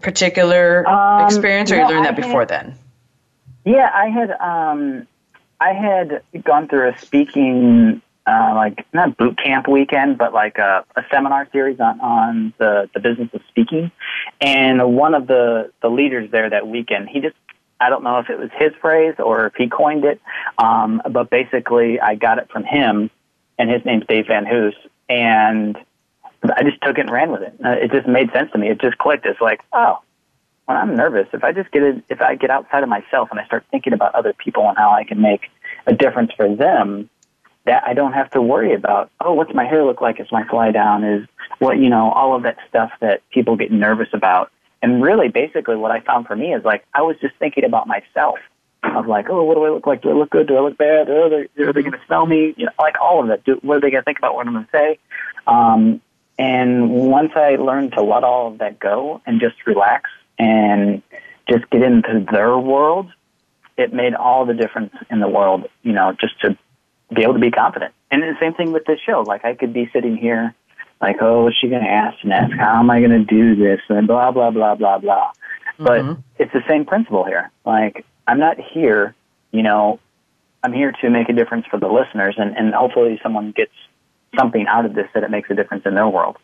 [0.02, 2.76] particular um, experience, or you learned that before had, then?
[3.66, 5.08] Yeah, I had um,
[5.60, 10.84] I had gone through a speaking uh, like not boot camp weekend, but like a,
[10.96, 13.92] a seminar series on on the the business of speaking,
[14.42, 17.36] and one of the the leaders there that weekend, he just
[17.80, 20.22] I don't know if it was his phrase or if he coined it,
[20.58, 23.12] um, but basically I got it from him,
[23.60, 24.76] and his name's Dave Van Hoos,
[25.08, 25.78] and
[26.44, 27.54] I just took it and ran with it.
[27.64, 28.70] Uh, it just made sense to me.
[28.70, 29.26] It just clicked.
[29.26, 30.00] It's like, oh,
[30.66, 33.40] when I'm nervous, if I just get it, if I get outside of myself and
[33.40, 35.50] I start thinking about other people and how I can make
[35.86, 37.10] a difference for them,
[37.66, 40.44] that I don't have to worry about, oh, what's my hair look like as my
[40.48, 41.28] fly down is
[41.60, 44.52] what, you know, all of that stuff that people get nervous about.
[44.82, 47.88] And really, basically, what I found for me is like, I was just thinking about
[47.88, 48.38] myself
[48.84, 50.02] of like, oh, what do I look like?
[50.04, 50.48] Do I look good?
[50.48, 51.10] Do I look bad?
[51.10, 52.54] Are they, are they going to smell me?
[52.56, 53.44] You know, like all of that.
[53.44, 55.00] Do, what are they going to think about what I'm going to say?
[55.48, 56.02] Um,
[56.38, 61.02] and once I learned to let all of that go and just relax and
[61.50, 63.08] just get into their world,
[63.78, 66.58] it made all the difference in the world, you know, just to
[67.14, 67.94] be able to be confident.
[68.12, 69.22] And the same thing with this show.
[69.22, 70.54] Like I could be sitting here
[71.02, 72.54] like, oh, is she going to ask and ask?
[72.54, 73.82] How am I going to do this?
[73.90, 75.32] And blah, blah, blah, blah, blah.
[75.78, 76.22] But mm-hmm.
[76.40, 77.52] it's the same principle here.
[77.66, 79.14] Like, I'm not here,
[79.52, 80.00] you know,
[80.64, 83.74] I'm here to make a difference for the listeners and, and hopefully someone gets
[84.38, 86.38] something out of this that it makes a difference in their world.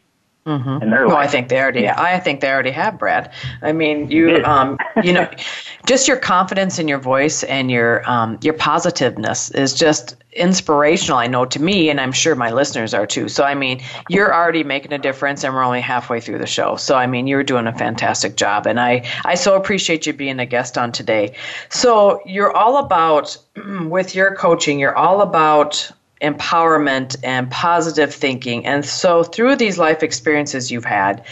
[0.46, 0.82] Mm-hmm.
[0.82, 1.88] In their well, I think they already.
[1.88, 3.32] I think they already have, Brad.
[3.62, 5.30] I mean, you, um, you know,
[5.86, 11.20] just your confidence in your voice and your um, your positiveness is just inspirational.
[11.20, 13.30] I know to me, and I'm sure my listeners are too.
[13.30, 16.76] So, I mean, you're already making a difference, and we're only halfway through the show.
[16.76, 20.40] So, I mean, you're doing a fantastic job, and I I so appreciate you being
[20.40, 21.36] a guest on today.
[21.70, 23.38] So, you're all about
[23.86, 24.80] with your coaching.
[24.80, 28.66] You're all about empowerment and positive thinking.
[28.66, 31.26] And so through these life experiences you've had,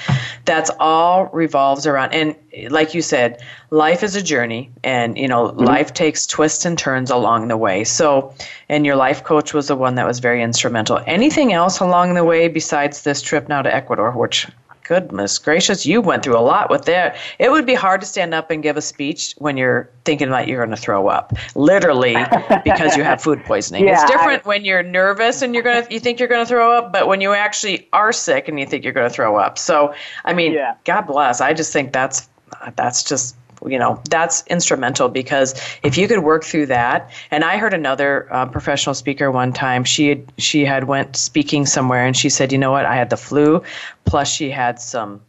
[0.46, 2.36] that's all revolves around and
[2.70, 5.60] like you said, life is a journey and you know, mm-hmm.
[5.60, 7.84] life takes twists and turns along the way.
[7.84, 8.34] So
[8.68, 11.00] and your life coach was the one that was very instrumental.
[11.06, 14.48] Anything else along the way besides this trip now to Ecuador, which
[14.90, 17.16] goodness gracious, you went through a lot with that.
[17.38, 20.48] It would be hard to stand up and give a speech when you're thinking about
[20.48, 22.16] you're going to throw up, literally,
[22.64, 23.86] because you have food poisoning.
[23.86, 26.44] yeah, it's different I, when you're nervous and you're going to you think you're going
[26.44, 29.14] to throw up, but when you actually are sick and you think you're going to
[29.14, 29.60] throw up.
[29.60, 29.94] So,
[30.26, 30.74] I mean, yeah.
[30.86, 31.40] God bless.
[31.40, 32.28] I just think that's
[32.76, 37.58] that's just you know that's instrumental because if you could work through that and i
[37.58, 42.16] heard another uh, professional speaker one time she had she had went speaking somewhere and
[42.16, 42.86] she said you know what?
[42.86, 43.64] I had the flu
[44.06, 45.22] plus she had some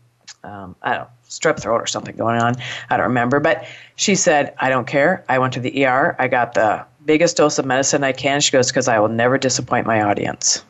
[0.44, 2.56] um, i don't know strep throat or something going on.
[2.90, 3.38] I don't remember.
[3.38, 3.64] But
[3.96, 5.24] she said i don't care.
[5.28, 8.40] I went to the er i got the biggest dose of medicine i can.
[8.40, 10.64] She goes because i will never disappoint my audience.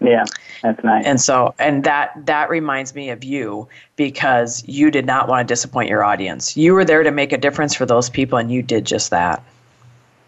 [0.00, 0.24] Yeah,
[0.62, 1.04] that's nice.
[1.06, 5.52] And so, and that that reminds me of you because you did not want to
[5.52, 6.56] disappoint your audience.
[6.56, 9.42] You were there to make a difference for those people, and you did just that.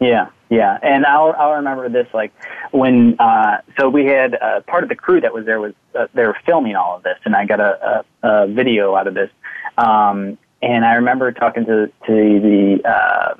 [0.01, 2.33] Yeah, yeah, and I'll I'll remember this like
[2.71, 6.07] when uh, so we had uh, part of the crew that was there was uh,
[6.15, 9.15] they were filming all of this, and I got a, a, a video out of
[9.15, 9.31] this,
[9.77, 13.35] um, and I remember talking to to the uh,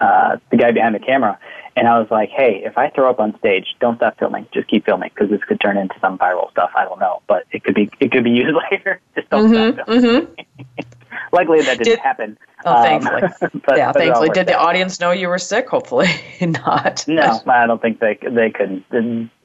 [0.00, 1.38] uh, the guy behind the camera,
[1.76, 4.46] and I was like, hey, if I throw up on stage, don't stop filming.
[4.52, 6.70] Just keep filming because this could turn into some viral stuff.
[6.76, 9.00] I don't know, but it could be it could be used later.
[9.14, 10.26] Just don't mm-hmm, stop filming.
[10.26, 10.80] Mm-hmm.
[11.32, 12.38] Luckily, that didn't Did, happen.
[12.66, 13.50] Oh, um, thankfully.
[13.66, 14.28] but, yeah, but thankfully.
[14.30, 15.68] Did the audience know you were sick?
[15.68, 16.08] Hopefully
[16.42, 17.06] not.
[17.08, 18.84] No, I don't think they they couldn't.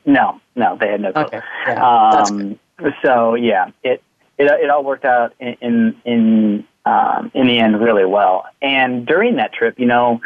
[0.05, 1.23] No, no, they had no clue.
[1.23, 1.41] Okay.
[1.67, 2.59] Yeah, um.
[3.03, 4.03] So yeah, it
[4.37, 8.45] it it all worked out in in in, um, in the end really well.
[8.61, 10.19] And during that trip, you know.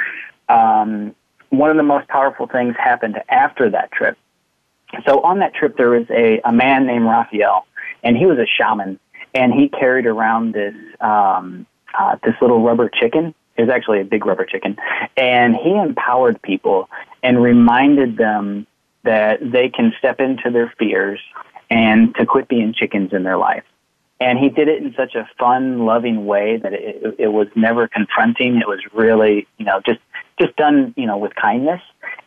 [0.50, 1.16] Um,
[1.52, 4.18] one of the most powerful things happened after that trip.
[5.06, 7.66] So on that trip, there was a, a man named Raphael,
[8.04, 9.00] and he was a shaman,
[9.34, 11.66] and he carried around this um,
[11.98, 13.36] uh, this little rubber chicken.
[13.58, 14.78] It was actually a big rubber chicken,
[15.16, 16.90] and he empowered people
[17.22, 18.66] and reminded them
[19.04, 21.20] that they can step into their fears
[21.70, 23.64] and to quit being chickens in their life.
[24.20, 27.88] And he did it in such a fun, loving way that it, it was never
[27.88, 28.58] confronting.
[28.58, 30.00] It was really, you know, just
[30.41, 31.82] just done, you know, with kindness.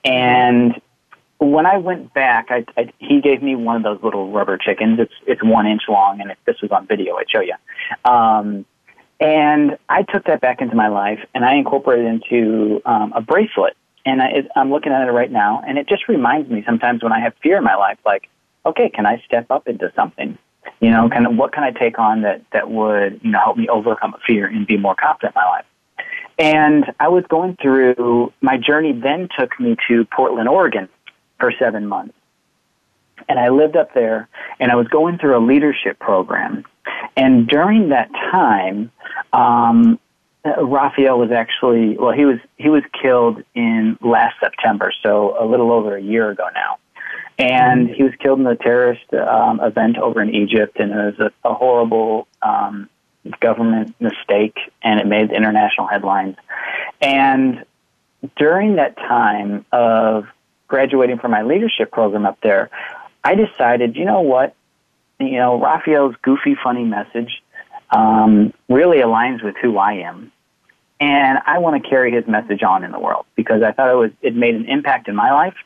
[0.04, 0.80] And
[1.38, 5.00] when I went back, I, I, he gave me one of those little rubber chickens.
[5.00, 7.54] It's it's one inch long, and if this was on video, I'd show you.
[8.10, 8.64] Um,
[9.20, 13.20] and I took that back into my life, and I incorporated it into um, a
[13.20, 13.76] bracelet.
[14.06, 17.02] And I, it, I'm looking at it right now, and it just reminds me sometimes
[17.02, 18.28] when I have fear in my life, like,
[18.66, 20.36] okay, can I step up into something?
[20.80, 23.56] You know, kind of what can I take on that that would you know help
[23.56, 25.64] me overcome a fear and be more confident in my life?
[26.38, 30.88] And I was going through, my journey then took me to Portland, Oregon
[31.38, 32.14] for seven months.
[33.28, 36.64] And I lived up there and I was going through a leadership program.
[37.16, 38.90] And during that time,
[39.32, 39.98] um,
[40.44, 45.72] Raphael was actually, well, he was, he was killed in last September, so a little
[45.72, 46.76] over a year ago now.
[47.38, 51.32] And he was killed in a terrorist um, event over in Egypt, and it was
[51.44, 52.88] a, a horrible um,
[53.40, 56.36] government mistake and it made international headlines.
[57.00, 57.64] And
[58.36, 60.26] during that time of
[60.68, 62.70] graduating from my leadership program up there,
[63.22, 64.54] I decided, you know what?
[65.20, 67.42] You know, Raphael's goofy, funny message
[67.90, 70.32] um, really aligns with who I am.
[71.00, 73.96] And I want to carry his message on in the world because I thought it
[73.96, 75.56] was it made an impact in my life,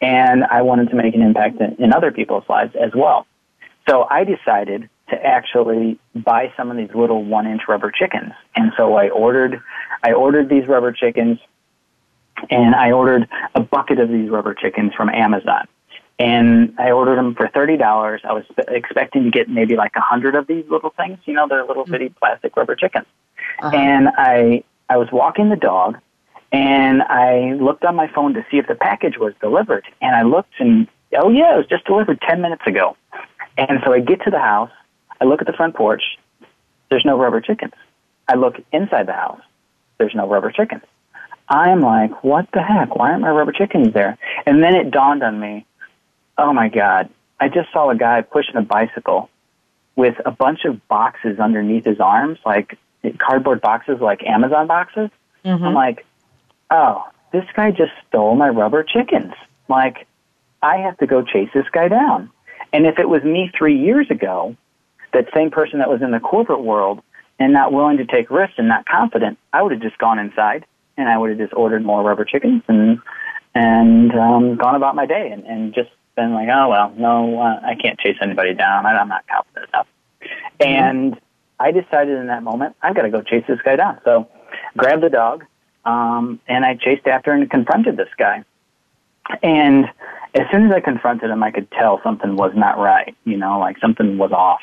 [0.00, 3.26] and I wanted to make an impact in, in other people's lives as well.
[3.88, 8.32] So I decided to actually buy some of these little one inch rubber chickens.
[8.56, 9.60] And so I ordered,
[10.02, 11.38] I ordered these rubber chickens
[12.50, 15.68] and I ordered a bucket of these rubber chickens from Amazon.
[16.18, 18.20] And I ordered them for thirty dollars.
[18.24, 21.18] I was expecting to get maybe like a hundred of these little things.
[21.24, 23.06] You know, they're little bitty plastic rubber chickens.
[23.60, 23.76] Uh-huh.
[23.76, 25.98] And I I was walking the dog,
[26.52, 29.84] and I looked on my phone to see if the package was delivered.
[30.00, 32.96] And I looked, and oh yeah, it was just delivered ten minutes ago.
[33.56, 34.70] And so I get to the house,
[35.22, 36.02] I look at the front porch.
[36.90, 37.74] There's no rubber chickens.
[38.26, 39.40] I look inside the house.
[39.98, 40.82] There's no rubber chickens.
[41.48, 42.96] I'm like, what the heck?
[42.96, 44.18] Why aren't my rubber chickens there?
[44.46, 45.64] And then it dawned on me,
[46.36, 47.08] oh my God,
[47.38, 49.30] I just saw a guy pushing a bicycle
[49.94, 52.76] with a bunch of boxes underneath his arms, like
[53.18, 55.08] cardboard boxes, like Amazon boxes.
[55.44, 55.64] Mm-hmm.
[55.64, 56.04] I'm like,
[56.68, 59.34] oh, this guy just stole my rubber chickens.
[59.68, 60.08] Like,
[60.62, 62.30] I have to go chase this guy down.
[62.72, 64.56] And if it was me three years ago,
[65.12, 67.02] that same person that was in the corporate world
[67.38, 70.64] and not willing to take risks and not confident, I would have just gone inside
[70.96, 73.00] and I would have just ordered more rubber chickens and
[73.54, 77.60] and um, gone about my day and, and just been like, oh well, no, uh,
[77.62, 78.86] I can't chase anybody down.
[78.86, 79.86] I, I'm not confident enough.
[80.22, 80.62] Mm-hmm.
[80.62, 81.20] And
[81.58, 84.00] I decided in that moment, I've got to go chase this guy down.
[84.04, 84.28] So,
[84.76, 85.44] grabbed the dog,
[85.84, 88.44] um, and I chased after and confronted this guy.
[89.42, 89.86] And
[90.34, 93.14] as soon as I confronted him, I could tell something was not right.
[93.24, 94.60] You know, like something was off.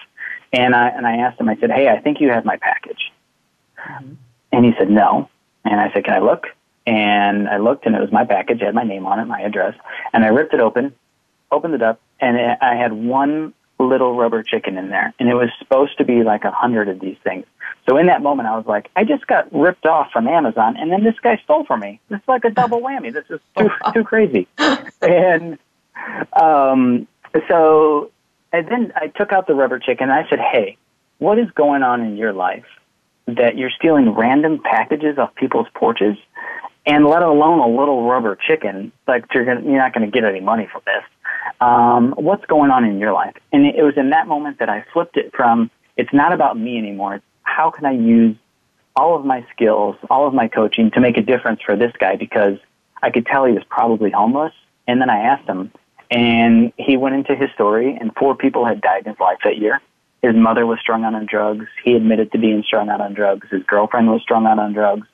[0.52, 1.50] And I and I asked him.
[1.50, 3.12] I said, "Hey, I think you have my package."
[3.78, 4.14] Mm-hmm.
[4.52, 5.30] And he said, "No."
[5.64, 6.48] And I said, "Can I look?"
[6.86, 8.62] And I looked, and it was my package.
[8.62, 9.76] It had my name on it, my address.
[10.12, 10.96] And I ripped it open,
[11.52, 15.36] opened it up, and it, I had one little rubber chicken in there, and it
[15.36, 17.46] was supposed to be like a hundred of these things.
[17.88, 20.92] So in that moment, I was like, I just got ripped off from Amazon, and
[20.92, 22.00] then this guy stole from me.
[22.10, 23.14] This is like a double whammy.
[23.14, 24.48] This is too too crazy.
[25.02, 25.58] and
[26.34, 27.08] um,
[27.48, 28.12] so,
[28.52, 30.78] and then I took out the rubber chicken, and I said, Hey,
[31.18, 32.66] what is going on in your life
[33.28, 36.18] that you're stealing random packages off people's porches?
[36.86, 40.28] and let alone a little rubber chicken, like you're gonna, you're not going to get
[40.28, 41.04] any money for this.
[41.62, 43.36] Um, what's going on in your life?
[43.52, 46.78] And it was in that moment that I flipped it from it's not about me
[46.78, 47.16] anymore.
[47.16, 48.36] It's how can I use
[48.96, 52.16] all of my skills, all of my coaching to make a difference for this guy
[52.16, 52.58] because
[53.04, 54.54] I could tell he was probably homeless.
[54.88, 55.72] And then I asked him,
[56.12, 59.58] and he went into his story, and four people had died in his life that
[59.58, 59.82] year.
[60.22, 61.66] His mother was strung out on drugs.
[61.84, 63.48] He admitted to being strung out on drugs.
[63.50, 65.08] His girlfriend was strung out on drugs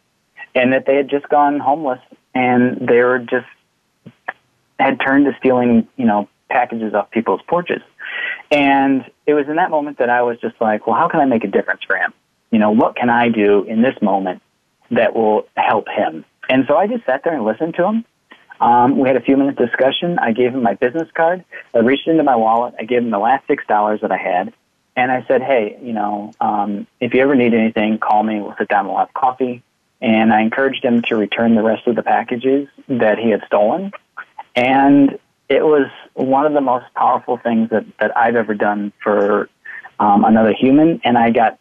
[0.56, 2.00] and that they had just gone homeless
[2.34, 3.46] and they were just
[4.80, 7.82] had turned to stealing, you know, packages off people's porches.
[8.50, 11.26] And it was in that moment that I was just like, well, how can I
[11.26, 12.14] make a difference for him?
[12.52, 14.42] You know, what can I do in this moment
[14.92, 16.24] that will help him?
[16.50, 18.06] And so I just sat there and listened to him.
[18.60, 20.18] Um, we had a few minute discussion.
[20.20, 21.44] I gave him my business card.
[21.74, 22.76] I reached into my wallet.
[22.80, 24.54] I gave him the last six dollars that I had.
[24.96, 28.40] And I said, hey, you know, um, if you ever need anything, call me.
[28.40, 28.88] We'll sit down.
[28.88, 29.62] We'll have coffee
[30.02, 33.92] and I encouraged him to return the rest of the packages that he had stolen.
[34.56, 35.18] And
[35.50, 39.50] it was one of the most powerful things that, that I've ever done for
[40.00, 41.60] um, another human, and I got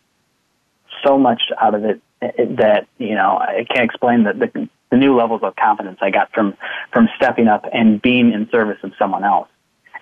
[1.05, 5.16] so much out of it that you know I can't explain the, the the new
[5.16, 6.57] levels of confidence I got from
[6.92, 9.49] from stepping up and being in service of someone else.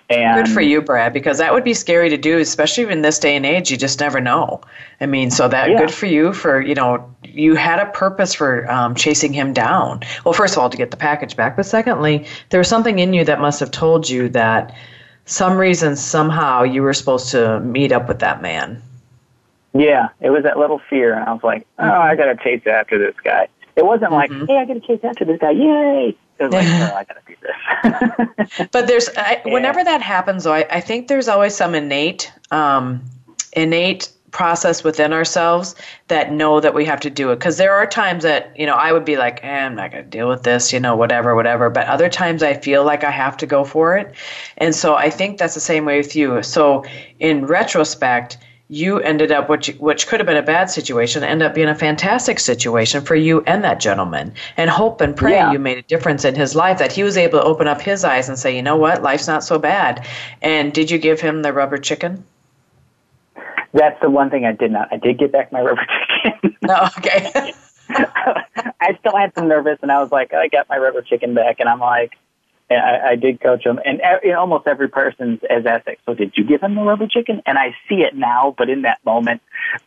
[0.07, 3.17] And Good for you, Brad, because that would be scary to do, especially in this
[3.17, 3.71] day and age.
[3.71, 4.61] You just never know.
[5.01, 5.79] I mean, so that yeah.
[5.79, 10.01] good for you for you know you had a purpose for um, chasing him down.
[10.23, 13.13] Well, first of all, to get the package back, but secondly, there was something in
[13.13, 14.75] you that must have told you that
[15.25, 18.79] some reason somehow you were supposed to meet up with that man.
[19.73, 22.67] Yeah, it was that little fear, and I was like, oh, I got to chase
[22.67, 23.47] after this guy.
[23.75, 24.45] It wasn't like, mm-hmm.
[24.45, 26.15] hey, I got to chase after this guy, yay!
[26.39, 27.35] It was like, oh, I got to do
[28.47, 28.67] this.
[28.71, 29.53] but there's, I, yeah.
[29.53, 33.03] whenever that happens, though, I, I think there's always some innate, um,
[33.53, 35.75] innate process within ourselves
[36.07, 38.73] that know that we have to do it because there are times that you know
[38.73, 41.35] i would be like eh, i'm not going to deal with this you know whatever
[41.35, 44.13] whatever but other times i feel like i have to go for it
[44.57, 46.83] and so i think that's the same way with you so
[47.19, 48.37] in retrospect
[48.69, 51.75] you ended up which which could have been a bad situation end up being a
[51.75, 54.33] fantastic situation for you and that gentleman.
[54.57, 55.51] And hope and pray yeah.
[55.51, 58.03] you made a difference in his life that he was able to open up his
[58.03, 59.03] eyes and say you know what?
[59.03, 60.07] Life's not so bad.
[60.41, 62.23] And did you give him the rubber chicken?
[63.73, 65.85] That's the one thing i did not i did get back my rubber
[66.23, 66.55] chicken.
[66.61, 67.53] No oh, okay.
[67.89, 71.59] I still had some nervous and i was like i got my rubber chicken back
[71.59, 72.13] and i'm like
[72.69, 74.01] and I, I did coach them, and
[74.31, 76.01] know, almost every person's has ethics.
[76.05, 78.83] "So did you give him the rubber chicken?" And I see it now, but in
[78.83, 79.41] that moment,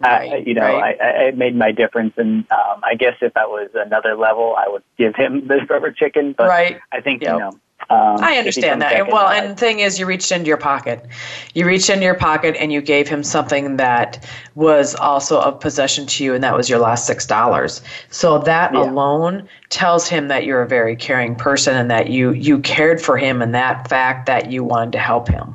[0.04, 1.00] uh, right, uh, you know, right.
[1.00, 2.14] I, I made my difference.
[2.16, 5.92] And um, I guess if I was another level, I would give him the rubber
[5.92, 6.34] chicken.
[6.36, 6.80] But right.
[6.92, 7.32] I think yep.
[7.32, 9.06] you know um, I understand that.
[9.06, 11.06] Well, and the thing is, you reached into your pocket.
[11.54, 14.26] You reached into your pocket and you gave him something that
[14.56, 17.82] was also of possession to you, and that was your last six dollars.
[18.10, 18.82] So that yeah.
[18.82, 23.16] alone tells him that you're a very caring person and that you you cared for
[23.16, 25.54] him, and that fact that you wanted to help him.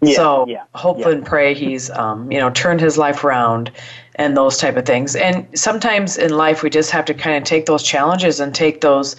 [0.00, 1.10] Yeah, so yeah, hope yeah.
[1.10, 3.70] and pray he's um, you know turned his life around
[4.14, 5.14] and those type of things.
[5.14, 8.80] And sometimes in life we just have to kind of take those challenges and take
[8.80, 9.16] those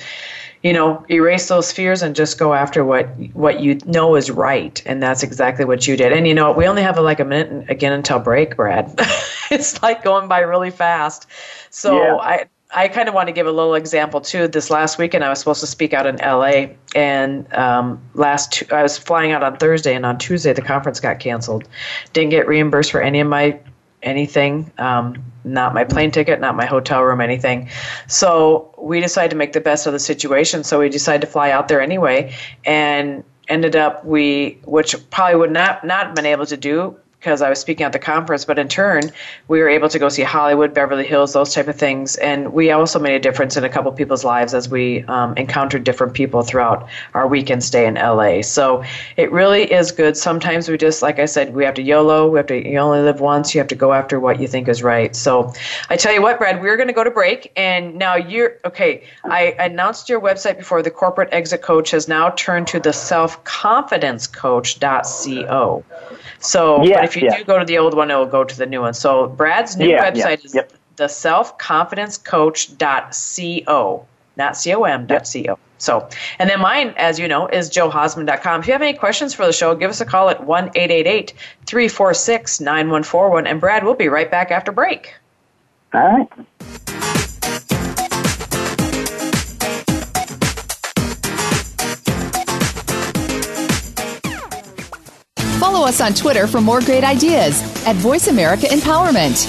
[0.66, 4.82] you know erase those fears and just go after what what you know is right
[4.88, 7.70] and that's exactly what you did and you know we only have like a minute
[7.70, 8.92] again until break brad
[9.52, 11.28] it's like going by really fast
[11.70, 12.16] so yeah.
[12.16, 12.46] i
[12.76, 14.50] I kind of want to give a little example too.
[14.50, 18.84] This last weekend, I was supposed to speak out in LA, and um, last I
[18.84, 21.70] was flying out on Thursday, and on Tuesday the conference got canceled.
[22.12, 23.58] Didn't get reimbursed for any of my
[24.06, 27.70] anything, um, not my plane ticket, not my hotel room, anything.
[28.08, 30.64] So we decided to make the best of the situation.
[30.64, 32.34] So we decided to fly out there anyway,
[32.66, 37.50] and ended up we, which probably would not not been able to do because I
[37.50, 39.12] was speaking at the conference, but in turn,
[39.48, 42.70] we were able to go see Hollywood, Beverly Hills, those type of things, and we
[42.70, 46.44] also made a difference in a couple people's lives as we um, encountered different people
[46.44, 48.44] throughout our weekend stay in LA.
[48.44, 48.84] So
[49.18, 50.16] it really is good.
[50.16, 52.30] Sometimes we just, like I said, we have to YOLO.
[52.30, 52.70] We have to.
[52.70, 53.56] You only live once.
[53.56, 55.16] You have to go after what you think is right.
[55.16, 55.52] So
[55.90, 59.04] I tell you what, Brad, we're going to go to break, and now you're okay.
[59.24, 60.84] I announced your website before.
[60.84, 65.84] The corporate exit coach has now turned to the self confidence coach.co.
[66.40, 67.38] So, Yeah, if you yeah.
[67.38, 68.94] do go to the old one, it will go to the new one.
[68.94, 70.74] So, Brad's new Yeah, website yeah, is yep.
[70.96, 74.06] the selfconfidencecoach.co,
[74.38, 75.60] not com, dot co.
[75.78, 76.10] So,
[76.40, 78.62] and then mine, as you know, is joehausman.com.
[78.62, 81.34] If you have any questions for the show, give us a call at 1 888
[81.66, 83.48] 346 9141.
[83.48, 85.14] And Brad, we'll be right back after break.
[85.94, 86.95] All right.
[95.76, 99.46] Follow us on Twitter for more great ideas at Voice America Empowerment.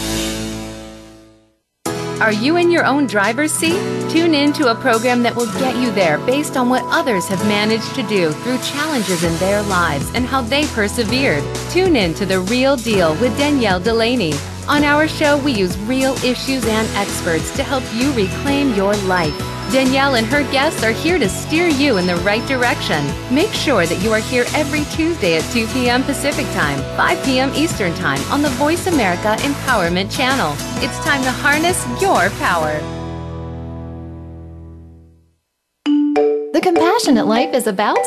[2.20, 3.78] Are you in your own driver's seat?
[4.10, 7.38] Tune in to a program that will get you there based on what others have
[7.46, 11.44] managed to do through challenges in their lives and how they persevered.
[11.70, 14.32] Tune in to The Real Deal with Danielle Delaney.
[14.66, 19.55] On our show, we use real issues and experts to help you reclaim your life.
[19.72, 23.04] Danielle and her guests are here to steer you in the right direction.
[23.34, 26.04] Make sure that you are here every Tuesday at 2 p.m.
[26.04, 27.52] Pacific Time, 5 p.m.
[27.54, 30.54] Eastern Time on the Voice America Empowerment Channel.
[30.82, 32.78] It's time to harness your power.
[36.52, 37.98] The Compassionate Life is about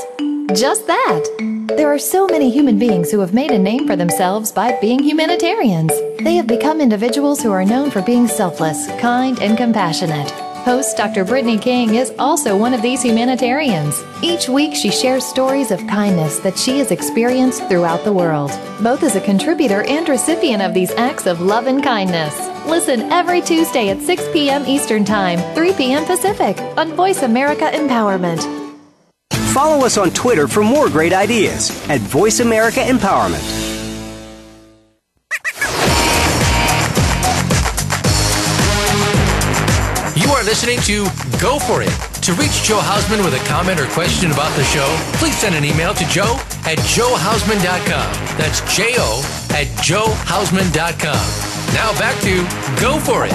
[0.55, 1.23] just that.
[1.77, 5.03] There are so many human beings who have made a name for themselves by being
[5.03, 5.91] humanitarians.
[6.23, 10.48] They have become individuals who are known for being selfless, kind, and compassionate.
[10.65, 11.23] Host Dr.
[11.23, 14.03] Brittany King is also one of these humanitarians.
[14.21, 18.51] Each week, she shares stories of kindness that she has experienced throughout the world,
[18.81, 22.37] both as a contributor and recipient of these acts of love and kindness.
[22.67, 24.65] Listen every Tuesday at 6 p.m.
[24.65, 26.05] Eastern Time, 3 p.m.
[26.05, 28.43] Pacific on Voice America Empowerment.
[29.53, 33.58] Follow us on Twitter for more great ideas at Voice America Empowerment.
[40.39, 41.03] Are listening to
[41.41, 41.91] Go For It.
[42.23, 44.87] To reach Joe Hausman with a comment or question about the show,
[45.19, 48.37] please send an email to joe at joehausman.com.
[48.37, 49.19] That's J O
[49.49, 51.73] at joehausman.com.
[51.75, 53.33] Now back to Go For It.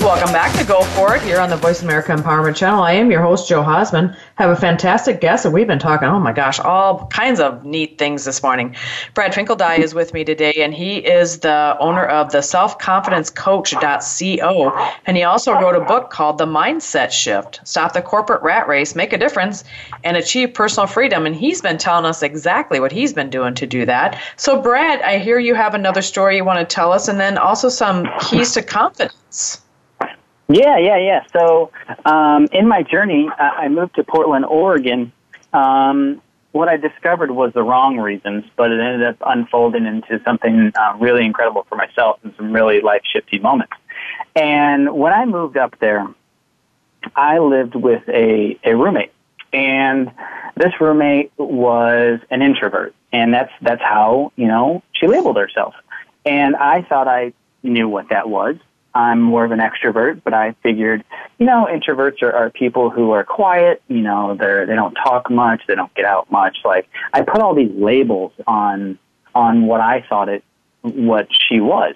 [0.00, 2.80] Welcome back to Go For It here on the Voice America Empowerment Channel.
[2.80, 4.16] I am your host, Joe Hausman.
[4.38, 7.98] Have a fantastic guest, and we've been talking, oh my gosh, all kinds of neat
[7.98, 8.76] things this morning.
[9.12, 15.16] Brad Finkeldei is with me today, and he is the owner of the selfconfidencecoach.co, and
[15.16, 19.12] he also wrote a book called The Mindset Shift Stop the Corporate Rat Race, Make
[19.12, 19.64] a Difference,
[20.04, 21.26] and Achieve Personal Freedom.
[21.26, 24.22] And he's been telling us exactly what he's been doing to do that.
[24.36, 27.38] So, Brad, I hear you have another story you want to tell us, and then
[27.38, 29.62] also some keys to confidence.
[30.48, 31.24] Yeah, yeah, yeah.
[31.32, 31.70] So,
[32.06, 35.12] um, in my journey, I moved to Portland, Oregon.
[35.52, 36.22] Um,
[36.52, 40.96] what I discovered was the wrong reasons, but it ended up unfolding into something uh,
[40.98, 43.74] really incredible for myself and some really life shifting moments.
[44.34, 46.06] And when I moved up there,
[47.14, 49.12] I lived with a, a roommate.
[49.52, 50.10] And
[50.56, 52.94] this roommate was an introvert.
[53.12, 55.74] And that's, that's how, you know, she labeled herself.
[56.24, 57.32] And I thought I
[57.62, 58.56] knew what that was.
[58.94, 61.04] I'm more of an extrovert, but I figured,
[61.38, 65.30] you know, introverts are, are people who are quiet, you know, they're, they don't talk
[65.30, 66.58] much, they don't get out much.
[66.64, 68.98] Like, I put all these labels on,
[69.34, 70.42] on what I thought it,
[70.82, 71.94] what she was.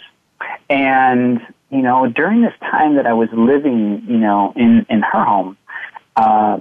[0.69, 1.41] And,
[1.71, 5.57] you know, during this time that I was living, you know, in, in her home,
[6.17, 6.59] uh,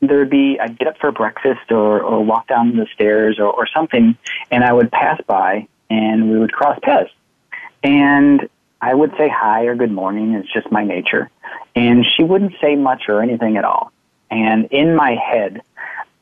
[0.00, 3.52] there would be, I'd get up for breakfast or, or walk down the stairs or,
[3.52, 4.16] or something,
[4.50, 7.10] and I would pass by and we would cross paths.
[7.82, 8.48] And
[8.80, 10.34] I would say hi or good morning.
[10.34, 11.30] It's just my nature.
[11.74, 13.92] And she wouldn't say much or anything at all.
[14.30, 15.62] And in my head,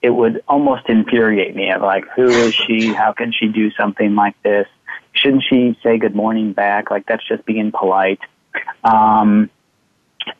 [0.02, 2.92] it would almost infuriate me of like, who is she?
[2.92, 4.68] How can she do something like this?
[5.12, 6.90] Shouldn't she say good morning back?
[6.90, 8.20] Like that's just being polite.
[8.82, 9.50] Um,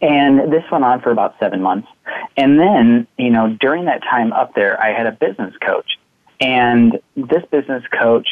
[0.01, 1.89] and this went on for about seven months.
[2.37, 5.99] And then, you know, during that time up there, I had a business coach.
[6.41, 8.29] And this business coach,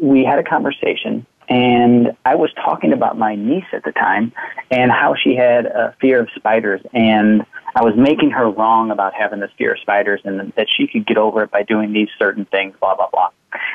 [0.00, 4.32] we had a conversation and I was talking about my niece at the time
[4.70, 7.44] and how she had a fear of spiders and
[7.74, 11.06] I was making her wrong about having this fear of spiders and that she could
[11.06, 13.30] get over it by doing these certain things, blah, blah, blah.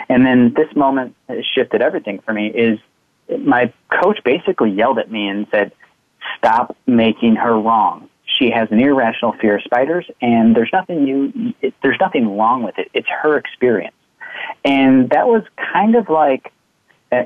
[0.09, 1.15] And then this moment
[1.55, 2.79] shifted everything for me is
[3.39, 3.71] my
[4.01, 5.71] coach basically yelled at me and said,
[6.37, 8.09] stop making her wrong.
[8.39, 12.63] She has an irrational fear of spiders and there's nothing you, it, there's nothing wrong
[12.63, 12.89] with it.
[12.93, 13.95] It's her experience.
[14.65, 15.43] And that was
[15.73, 16.51] kind of like,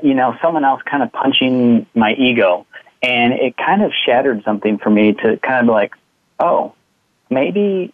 [0.04, 2.66] you know, someone else kind of punching my ego.
[3.02, 5.94] And it kind of shattered something for me to kind of like,
[6.40, 6.74] oh,
[7.30, 7.92] maybe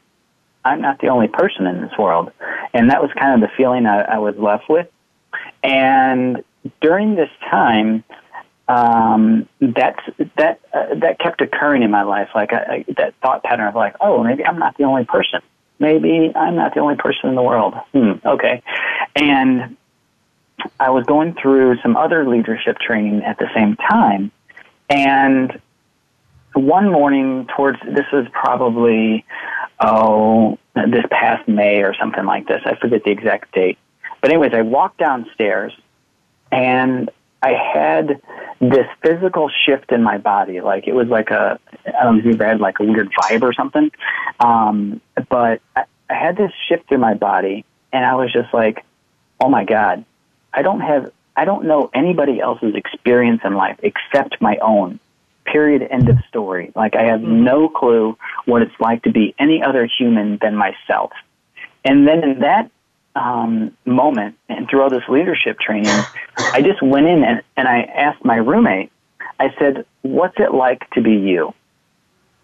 [0.65, 2.31] I'm not the only person in this world.
[2.73, 4.89] And that was kind of the feeling I, I was left with.
[5.63, 6.43] And
[6.81, 8.03] during this time,
[8.67, 10.01] um, that's,
[10.39, 12.31] that, uh, that kept occurring in my life.
[12.35, 15.43] Like I, I, that thought pattern of like, oh, maybe I'm not the only person.
[15.79, 17.75] Maybe I'm not the only person in the world.
[17.93, 18.63] Hmm, okay.
[19.15, 19.77] And
[20.79, 24.31] I was going through some other leadership training at the same time.
[24.89, 25.61] And
[26.55, 29.25] one morning towards, this was probably,
[29.81, 32.63] oh, this past May or something like this.
[32.65, 33.79] I forget the exact date.
[34.21, 35.73] But anyways, I walked downstairs
[36.51, 37.11] and
[37.43, 38.23] I had
[38.61, 40.61] this physical shift in my body.
[40.61, 43.43] Like it was like a, I don't know if you've had like a weird vibe
[43.43, 43.91] or something.
[44.41, 48.85] Um, but I, I had this shift through my body and I was just like,
[49.41, 50.05] oh my God,
[50.55, 55.01] I don't have, I don't know anybody else's experience in life except my own.
[55.45, 55.87] Period.
[55.91, 56.73] End of story.
[56.75, 57.45] Like I have mm-hmm.
[57.45, 61.13] no clue what it's like to be any other human than myself.
[61.85, 62.71] And then in that
[63.15, 65.93] um, moment and through all this leadership training,
[66.37, 68.91] I just went in and, and I asked my roommate,
[69.39, 71.53] I said, what's it like to be you?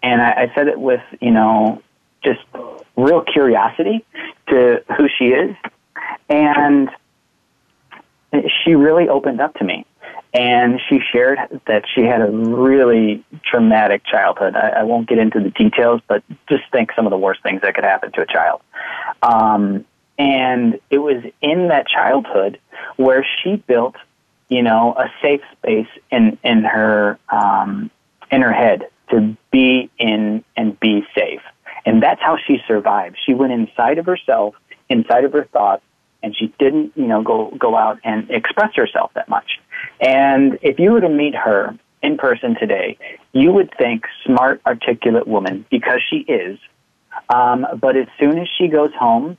[0.03, 1.81] And I, I said it with, you know,
[2.23, 2.41] just
[2.95, 4.05] real curiosity
[4.49, 5.55] to who she is.
[6.29, 6.89] And
[8.63, 9.85] she really opened up to me
[10.33, 14.55] and she shared that she had a really traumatic childhood.
[14.55, 17.61] I, I won't get into the details, but just think some of the worst things
[17.61, 18.61] that could happen to a child.
[19.21, 19.85] Um,
[20.17, 22.59] and it was in that childhood
[22.95, 23.95] where she built,
[24.47, 27.89] you know, a safe space in in her um,
[28.29, 31.41] in her head to be in and be safe.
[31.85, 33.17] And that's how she survived.
[33.25, 34.55] She went inside of herself,
[34.89, 35.83] inside of her thoughts,
[36.23, 39.59] and she didn't, you know, go go out and express herself that much.
[39.99, 42.97] And if you were to meet her in person today,
[43.33, 46.59] you would think smart, articulate woman because she is.
[47.29, 49.37] Um, but as soon as she goes home,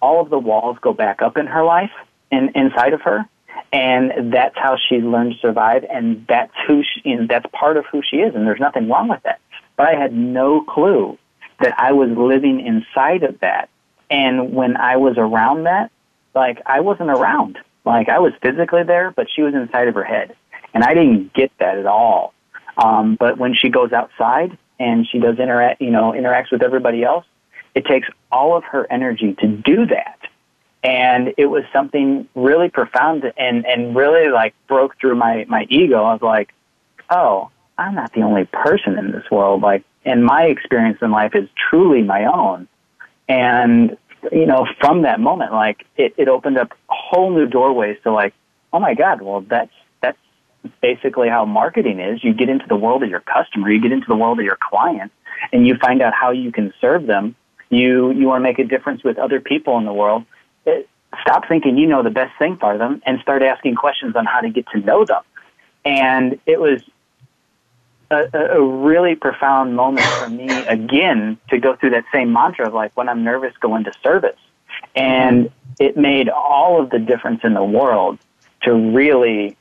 [0.00, 1.92] all of the walls go back up in her life,
[2.30, 3.24] in, inside of her,
[3.72, 7.86] and that's how she learned to survive, and that's who she, and that's part of
[7.90, 9.40] who she is, and there's nothing wrong with that.
[9.76, 11.18] But I had no clue
[11.60, 13.68] that I was living inside of that,
[14.12, 15.90] and when I was around that,
[16.34, 17.58] like I wasn't around.
[17.84, 20.36] Like I was physically there, but she was inside of her head,
[20.74, 22.34] and I didn't get that at all.
[22.76, 27.02] Um, but when she goes outside and she does interact, you know, interacts with everybody
[27.02, 27.24] else,
[27.74, 30.18] it takes all of her energy to do that.
[30.84, 36.02] And it was something really profound and, and really like broke through my, my ego.
[36.02, 36.52] I was like,
[37.08, 39.62] oh, I'm not the only person in this world.
[39.62, 42.68] Like, and my experience in life is truly my own.
[43.28, 43.96] And
[44.30, 48.34] you know, from that moment, like it, it opened up whole new doorways to like,
[48.72, 50.18] oh my God, well that's that's
[50.80, 52.22] basically how marketing is.
[52.22, 54.58] You get into the world of your customer, you get into the world of your
[54.60, 55.10] client,
[55.52, 57.34] and you find out how you can serve them.
[57.70, 60.24] You you want to make a difference with other people in the world.
[60.66, 60.88] It,
[61.20, 64.40] stop thinking you know the best thing for them and start asking questions on how
[64.40, 65.22] to get to know them.
[65.84, 66.82] And it was
[68.12, 72.74] a, a really profound moment for me again to go through that same mantra of
[72.74, 74.38] like when I'm nervous, go into service.
[74.94, 75.50] And
[75.80, 78.18] it made all of the difference in the world
[78.62, 79.56] to really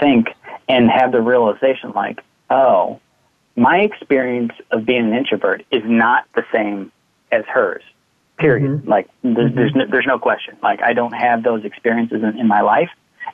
[0.00, 0.28] think
[0.68, 3.00] and have the realization like, oh,
[3.56, 6.90] my experience of being an introvert is not the same
[7.30, 7.82] as hers.
[8.38, 8.68] Period.
[8.68, 8.88] Mm-hmm.
[8.88, 9.56] Like there's, mm-hmm.
[9.56, 10.56] there's, no, there's no question.
[10.62, 12.90] Like I don't have those experiences in, in my life,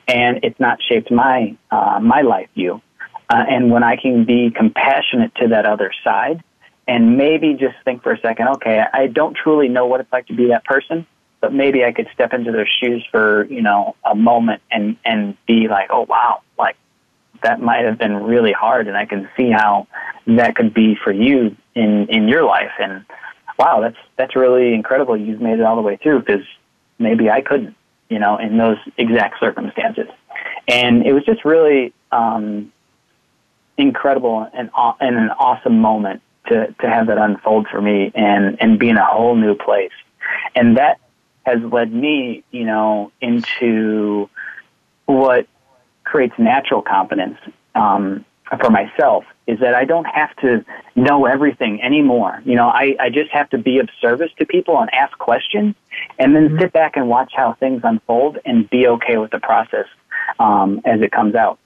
[0.07, 2.81] and it's not shaped my uh, my life view.
[3.31, 6.43] Uh, and when I can be compassionate to that other side
[6.85, 10.27] and maybe just think for a second, okay, I don't truly know what it's like
[10.27, 11.07] to be that person,
[11.39, 15.37] but maybe I could step into their shoes for, you know, a moment and, and
[15.45, 16.75] be like, oh wow, like
[17.41, 19.87] that might have been really hard and I can see how
[20.27, 22.73] that could be for you in, in your life.
[22.81, 23.05] And
[23.57, 25.15] wow, that's, that's really incredible.
[25.15, 26.45] You've made it all the way through because
[26.99, 27.77] maybe I couldn't,
[28.09, 30.07] you know, in those exact circumstances.
[30.67, 32.73] And it was just really, um,
[33.77, 38.79] incredible and, and an awesome moment to, to have that unfold for me and, and
[38.79, 39.91] be in a whole new place.
[40.55, 40.99] And that
[41.45, 44.29] has led me, you know, into
[45.05, 45.47] what
[46.03, 47.37] creates natural confidence
[47.75, 48.25] um,
[48.59, 50.63] for myself is that I don't have to
[50.95, 52.41] know everything anymore.
[52.45, 55.75] You know, I, I just have to be of service to people and ask questions
[56.19, 56.59] and then mm-hmm.
[56.59, 59.87] sit back and watch how things unfold and be okay with the process
[60.39, 61.59] um, as it comes out.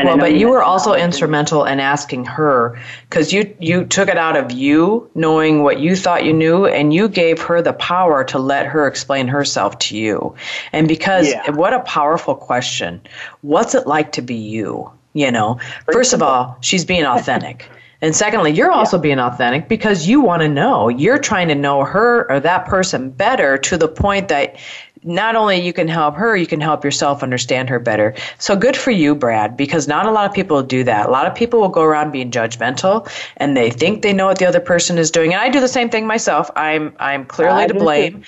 [0.00, 2.80] And well, but you were also instrumental in asking her
[3.10, 6.94] because you you took it out of you knowing what you thought you knew, and
[6.94, 10.34] you gave her the power to let her explain herself to you.
[10.72, 11.50] And because Yeah.
[11.50, 13.02] what a powerful question!
[13.42, 14.90] What's it like to be you?
[15.12, 15.58] You know,
[15.92, 17.68] first of all, she's being authentic.
[18.02, 20.88] And secondly, you're also being authentic because you want to know.
[20.88, 24.56] You're trying to know her or that person better to the point that
[25.02, 28.14] not only you can help her, you can help yourself understand her better.
[28.38, 31.06] So good for you, Brad, because not a lot of people do that.
[31.06, 34.38] A lot of people will go around being judgmental and they think they know what
[34.38, 35.32] the other person is doing.
[35.32, 36.50] And I do the same thing myself.
[36.56, 37.78] I'm I'm clearly I to too.
[37.78, 38.24] blame.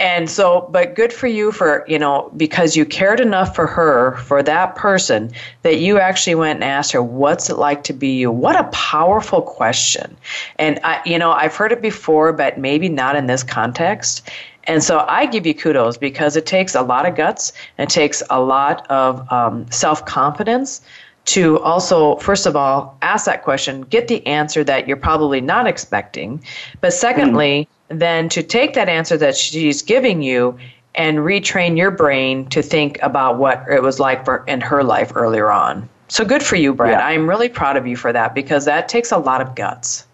[0.00, 4.16] And so, but good for you for, you know, because you cared enough for her,
[4.18, 8.18] for that person, that you actually went and asked her, what's it like to be
[8.18, 8.30] you?
[8.30, 10.16] What a powerful question.
[10.56, 14.30] And, I, you know, I've heard it before, but maybe not in this context.
[14.68, 18.22] And so I give you kudos because it takes a lot of guts, it takes
[18.30, 20.82] a lot of um, self confidence
[21.24, 25.66] to also, first of all, ask that question, get the answer that you're probably not
[25.66, 26.42] expecting.
[26.80, 30.58] But secondly, then to take that answer that she's giving you
[30.94, 35.12] and retrain your brain to think about what it was like for in her life
[35.14, 35.88] earlier on.
[36.08, 36.92] So good for you, Brad.
[36.92, 37.06] Yeah.
[37.06, 40.06] I'm really proud of you for that because that takes a lot of guts.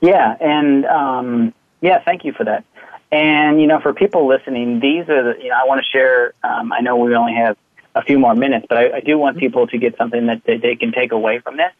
[0.00, 2.64] Yeah, and um, yeah, thank you for that.
[3.12, 6.34] And you know, for people listening, these are the you know I want to share.
[6.42, 7.56] Um, I know we only have
[7.94, 10.58] a few more minutes, but I, I do want people to get something that they,
[10.58, 11.72] they can take away from this.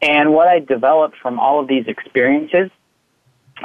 [0.00, 2.70] And what I developed from all of these experiences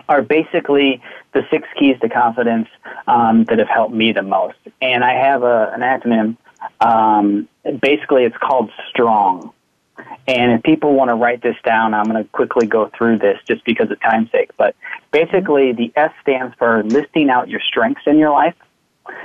[0.08, 1.02] are basically
[1.34, 2.68] the six keys to confidence
[3.08, 4.58] um, that have helped me the most.
[4.82, 6.38] And I have a, an acronym.
[6.80, 7.48] Um,
[7.82, 9.52] basically, it's called STRONG.
[10.28, 13.40] And if people want to write this down, I'm going to quickly go through this
[13.48, 14.52] just because of time's sake.
[14.58, 14.76] But
[15.12, 18.56] basically, the S stands for listing out your strengths in your life.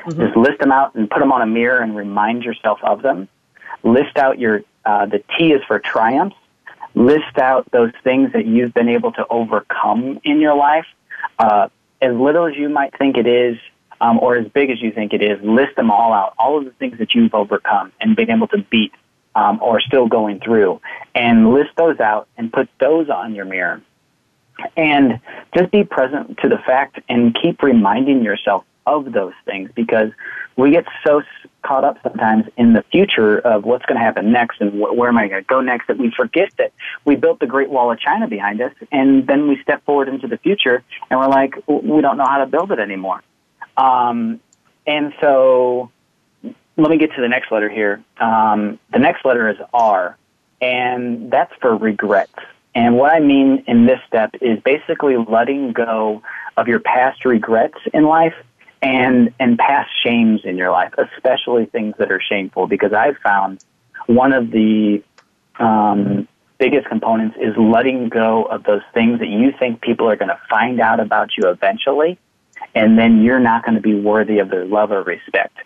[0.09, 3.29] Just list them out and put them on a mirror and remind yourself of them.
[3.83, 6.37] List out your, uh, the T is for triumphs.
[6.95, 10.87] List out those things that you've been able to overcome in your life.
[11.39, 11.69] Uh,
[12.01, 13.59] as little as you might think it is,
[14.01, 16.35] um, or as big as you think it is, list them all out.
[16.39, 18.93] All of the things that you've overcome and been able to beat
[19.35, 20.81] um, or still going through,
[21.15, 23.83] and list those out and put those on your mirror.
[24.77, 25.21] And
[25.57, 30.11] just be present to the fact and keep reminding yourself of those things because
[30.57, 31.23] we get so
[31.63, 35.09] caught up sometimes in the future of what's going to happen next and wh- where
[35.09, 36.73] am I going to go next that we forget that
[37.05, 40.27] we built the Great Wall of China behind us and then we step forward into
[40.27, 43.23] the future and we're like, we don't know how to build it anymore.
[43.77, 44.41] Um,
[44.87, 45.91] and so
[46.77, 48.03] let me get to the next letter here.
[48.19, 50.17] Um, the next letter is R,
[50.61, 52.35] and that's for regrets.
[52.75, 56.23] And what I mean in this step is basically letting go
[56.57, 58.35] of your past regrets in life
[58.81, 62.67] and and past shames in your life, especially things that are shameful.
[62.67, 63.63] Because I've found
[64.07, 65.03] one of the
[65.59, 66.27] um,
[66.59, 70.41] biggest components is letting go of those things that you think people are going to
[70.49, 72.19] find out about you eventually,
[72.75, 75.59] and then you're not going to be worthy of their love or respect.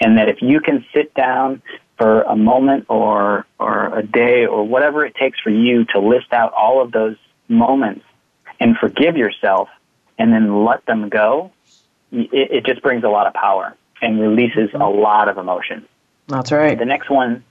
[0.00, 1.62] And that if you can sit down
[1.96, 6.32] for a moment or or a day or whatever it takes for you to list
[6.32, 7.16] out all of those
[7.48, 8.04] moments
[8.60, 9.68] and forgive yourself
[10.18, 11.50] and then let them go,
[12.12, 15.86] it, it just brings a lot of power and releases a lot of emotion.
[16.28, 16.78] That's right.
[16.78, 17.44] The next one,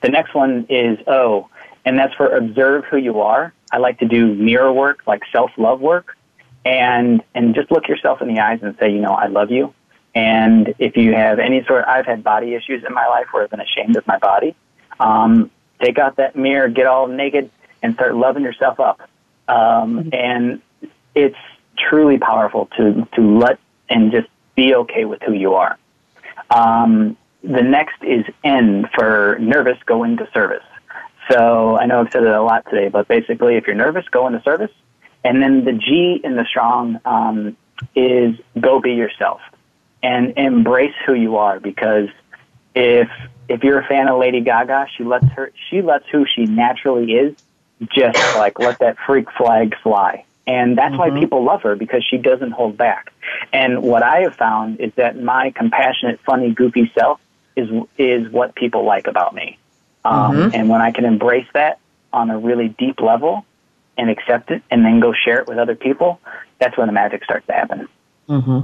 [0.00, 1.48] the next one is O,
[1.84, 3.52] and that's for observe who you are.
[3.70, 6.16] I like to do mirror work, like self love work,
[6.64, 9.74] and and just look yourself in the eyes and say, you know, I love you.
[10.14, 13.50] And if you have any sort, I've had body issues in my life where I've
[13.50, 14.54] been ashamed of my body.
[15.00, 15.50] Um,
[15.80, 17.50] take out that mirror, get all naked,
[17.82, 19.00] and start loving yourself up.
[19.48, 20.60] Um, and
[21.14, 21.36] it's
[21.78, 23.58] truly powerful to to let
[23.88, 25.78] and just be okay with who you are.
[26.50, 30.64] Um, the next is N for nervous, go into service.
[31.30, 34.26] So I know I've said it a lot today, but basically, if you're nervous, go
[34.26, 34.70] into service.
[35.24, 37.56] And then the G in the strong um,
[37.94, 39.40] is go be yourself
[40.02, 42.08] and embrace who you are because
[42.74, 43.08] if
[43.48, 47.12] if you're a fan of Lady Gaga, she lets her she lets who she naturally
[47.12, 47.36] is
[47.94, 50.24] just like let that freak flag fly.
[50.46, 53.12] And that's why people love her because she doesn't hold back.
[53.52, 57.20] And what I have found is that my compassionate, funny, goofy self
[57.56, 59.58] is is what people like about me.
[60.04, 61.78] Um, And when I can embrace that
[62.12, 63.44] on a really deep level
[63.96, 66.18] and accept it, and then go share it with other people,
[66.58, 67.88] that's when the magic starts to happen.
[68.32, 68.60] Mm-hmm.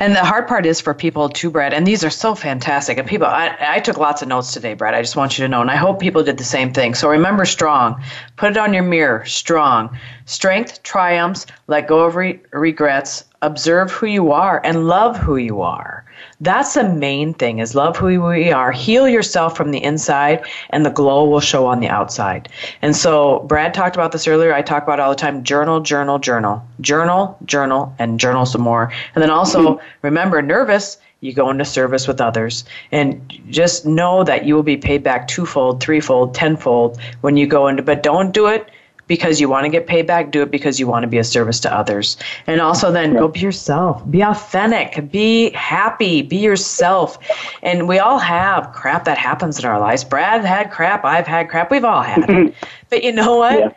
[0.00, 2.96] And the hard part is for people to, Brad, and these are so fantastic.
[2.96, 4.94] And people, I, I took lots of notes today, Brad.
[4.94, 6.94] I just want you to know, and I hope people did the same thing.
[6.94, 8.02] So remember strong.
[8.36, 9.98] Put it on your mirror strong.
[10.24, 15.60] Strength triumphs, let go of re- regrets, observe who you are and love who you
[15.60, 16.03] are.
[16.44, 18.70] That's the main thing is love who we are.
[18.70, 22.50] Heal yourself from the inside and the glow will show on the outside.
[22.82, 24.52] And so Brad talked about this earlier.
[24.52, 25.42] I talk about it all the time.
[25.42, 26.62] Journal, journal, journal.
[26.82, 28.92] Journal, journal, and journal some more.
[29.14, 29.82] And then also hmm.
[30.02, 34.76] remember nervous you go into service with others and just know that you will be
[34.76, 38.70] paid back twofold threefold tenfold when you go into but don't do it
[39.06, 41.24] because you want to get paid back do it because you want to be a
[41.24, 42.16] service to others.
[42.46, 44.02] And also then go be yourself.
[44.10, 45.10] Be authentic.
[45.10, 46.22] Be happy.
[46.22, 47.18] Be yourself.
[47.62, 50.04] And we all have crap that happens in our lives.
[50.04, 51.04] Brad had crap.
[51.04, 51.70] I've had crap.
[51.70, 52.28] We've all had it.
[52.28, 52.66] Mm-hmm.
[52.90, 53.58] But you know what?
[53.58, 53.72] Yeah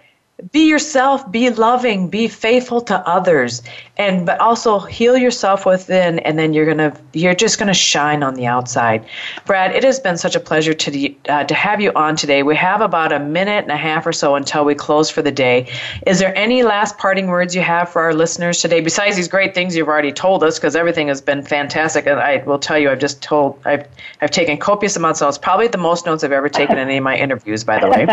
[0.51, 3.63] be yourself be loving be faithful to others
[3.97, 8.35] and but also heal yourself within and then you're gonna you're just gonna shine on
[8.35, 9.03] the outside.
[9.45, 12.43] Brad it has been such a pleasure to uh, to have you on today.
[12.43, 15.31] We have about a minute and a half or so until we close for the
[15.31, 15.71] day.
[16.05, 19.55] Is there any last parting words you have for our listeners today besides these great
[19.55, 20.59] things you've already told us?
[20.59, 23.87] Because everything has been fantastic and i will tell you i've just told i've
[24.21, 26.97] i've taken copious amounts of notes probably the most notes i've ever taken in any
[26.97, 28.05] of my interviews by the way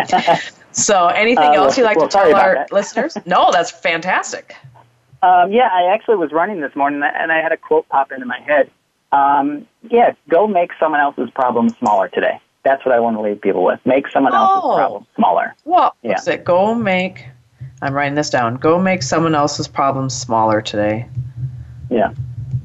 [0.74, 2.72] so anything uh, else you'd like well, to tell our that.
[2.72, 3.16] listeners?
[3.26, 4.56] No, that's fantastic.
[5.22, 8.26] Um, yeah, I actually was running this morning and I had a quote pop into
[8.26, 8.70] my head.
[9.10, 12.42] Um, yeah, go make someone else's problem smaller today.
[12.62, 13.80] That's what I want to leave people with.
[13.86, 14.36] Make someone oh.
[14.36, 15.54] else's problem smaller.
[15.64, 16.10] Well, yeah.
[16.10, 16.44] what's it?
[16.44, 17.24] Go make.
[17.80, 18.56] I'm writing this down.
[18.56, 21.08] Go make someone else's problem smaller today.
[21.88, 22.12] Yeah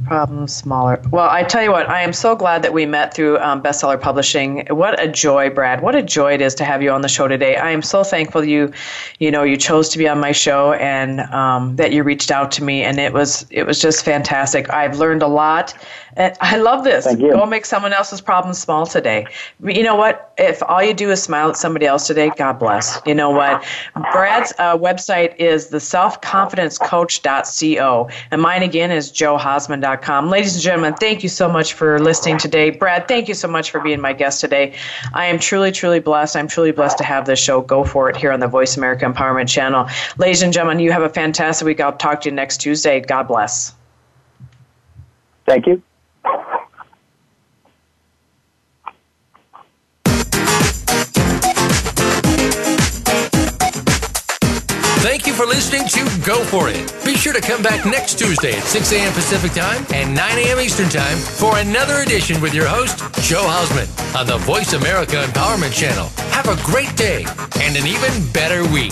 [0.09, 0.99] problems smaller.
[1.11, 4.01] Well, I tell you what, I am so glad that we met through um, Bestseller
[4.01, 4.65] Publishing.
[4.71, 5.81] What a joy, Brad!
[5.81, 7.55] What a joy it is to have you on the show today.
[7.57, 8.73] I am so thankful you,
[9.19, 12.51] you know, you chose to be on my show and um, that you reached out
[12.53, 14.67] to me, and it was it was just fantastic.
[14.73, 15.75] I've learned a lot.
[16.15, 17.05] And I love this.
[17.05, 19.25] Go make someone else's problem small today.
[19.63, 20.33] You know what?
[20.37, 23.01] If all you do is smile at somebody else today, God bless.
[23.05, 23.65] You know what?
[24.11, 30.29] Brad's uh, website is the selfconfidencecoach.co, and mine again is joehausman.com.
[30.29, 32.69] Ladies and gentlemen, thank you so much for listening today.
[32.69, 34.75] Brad, thank you so much for being my guest today.
[35.13, 36.35] I am truly, truly blessed.
[36.35, 39.05] I'm truly blessed to have this show go for it here on the Voice America
[39.05, 39.87] Empowerment Channel.
[40.17, 41.81] Ladies and gentlemen, you have a fantastic week.
[41.81, 43.01] I'll talk to you next Tuesday.
[43.01, 43.73] God bless.
[45.45, 45.73] Thank you.
[45.73, 45.83] Thank you
[55.39, 56.93] for listening to Go For It.
[57.05, 59.13] Be sure to come back next Tuesday at 6 a.m.
[59.13, 60.59] Pacific Time and 9 a.m.
[60.59, 63.87] Eastern Time for another edition with your host, Joe Hausman,
[64.19, 66.07] on the Voice America Empowerment Channel.
[66.33, 67.23] Have a great day
[67.61, 68.91] and an even better week.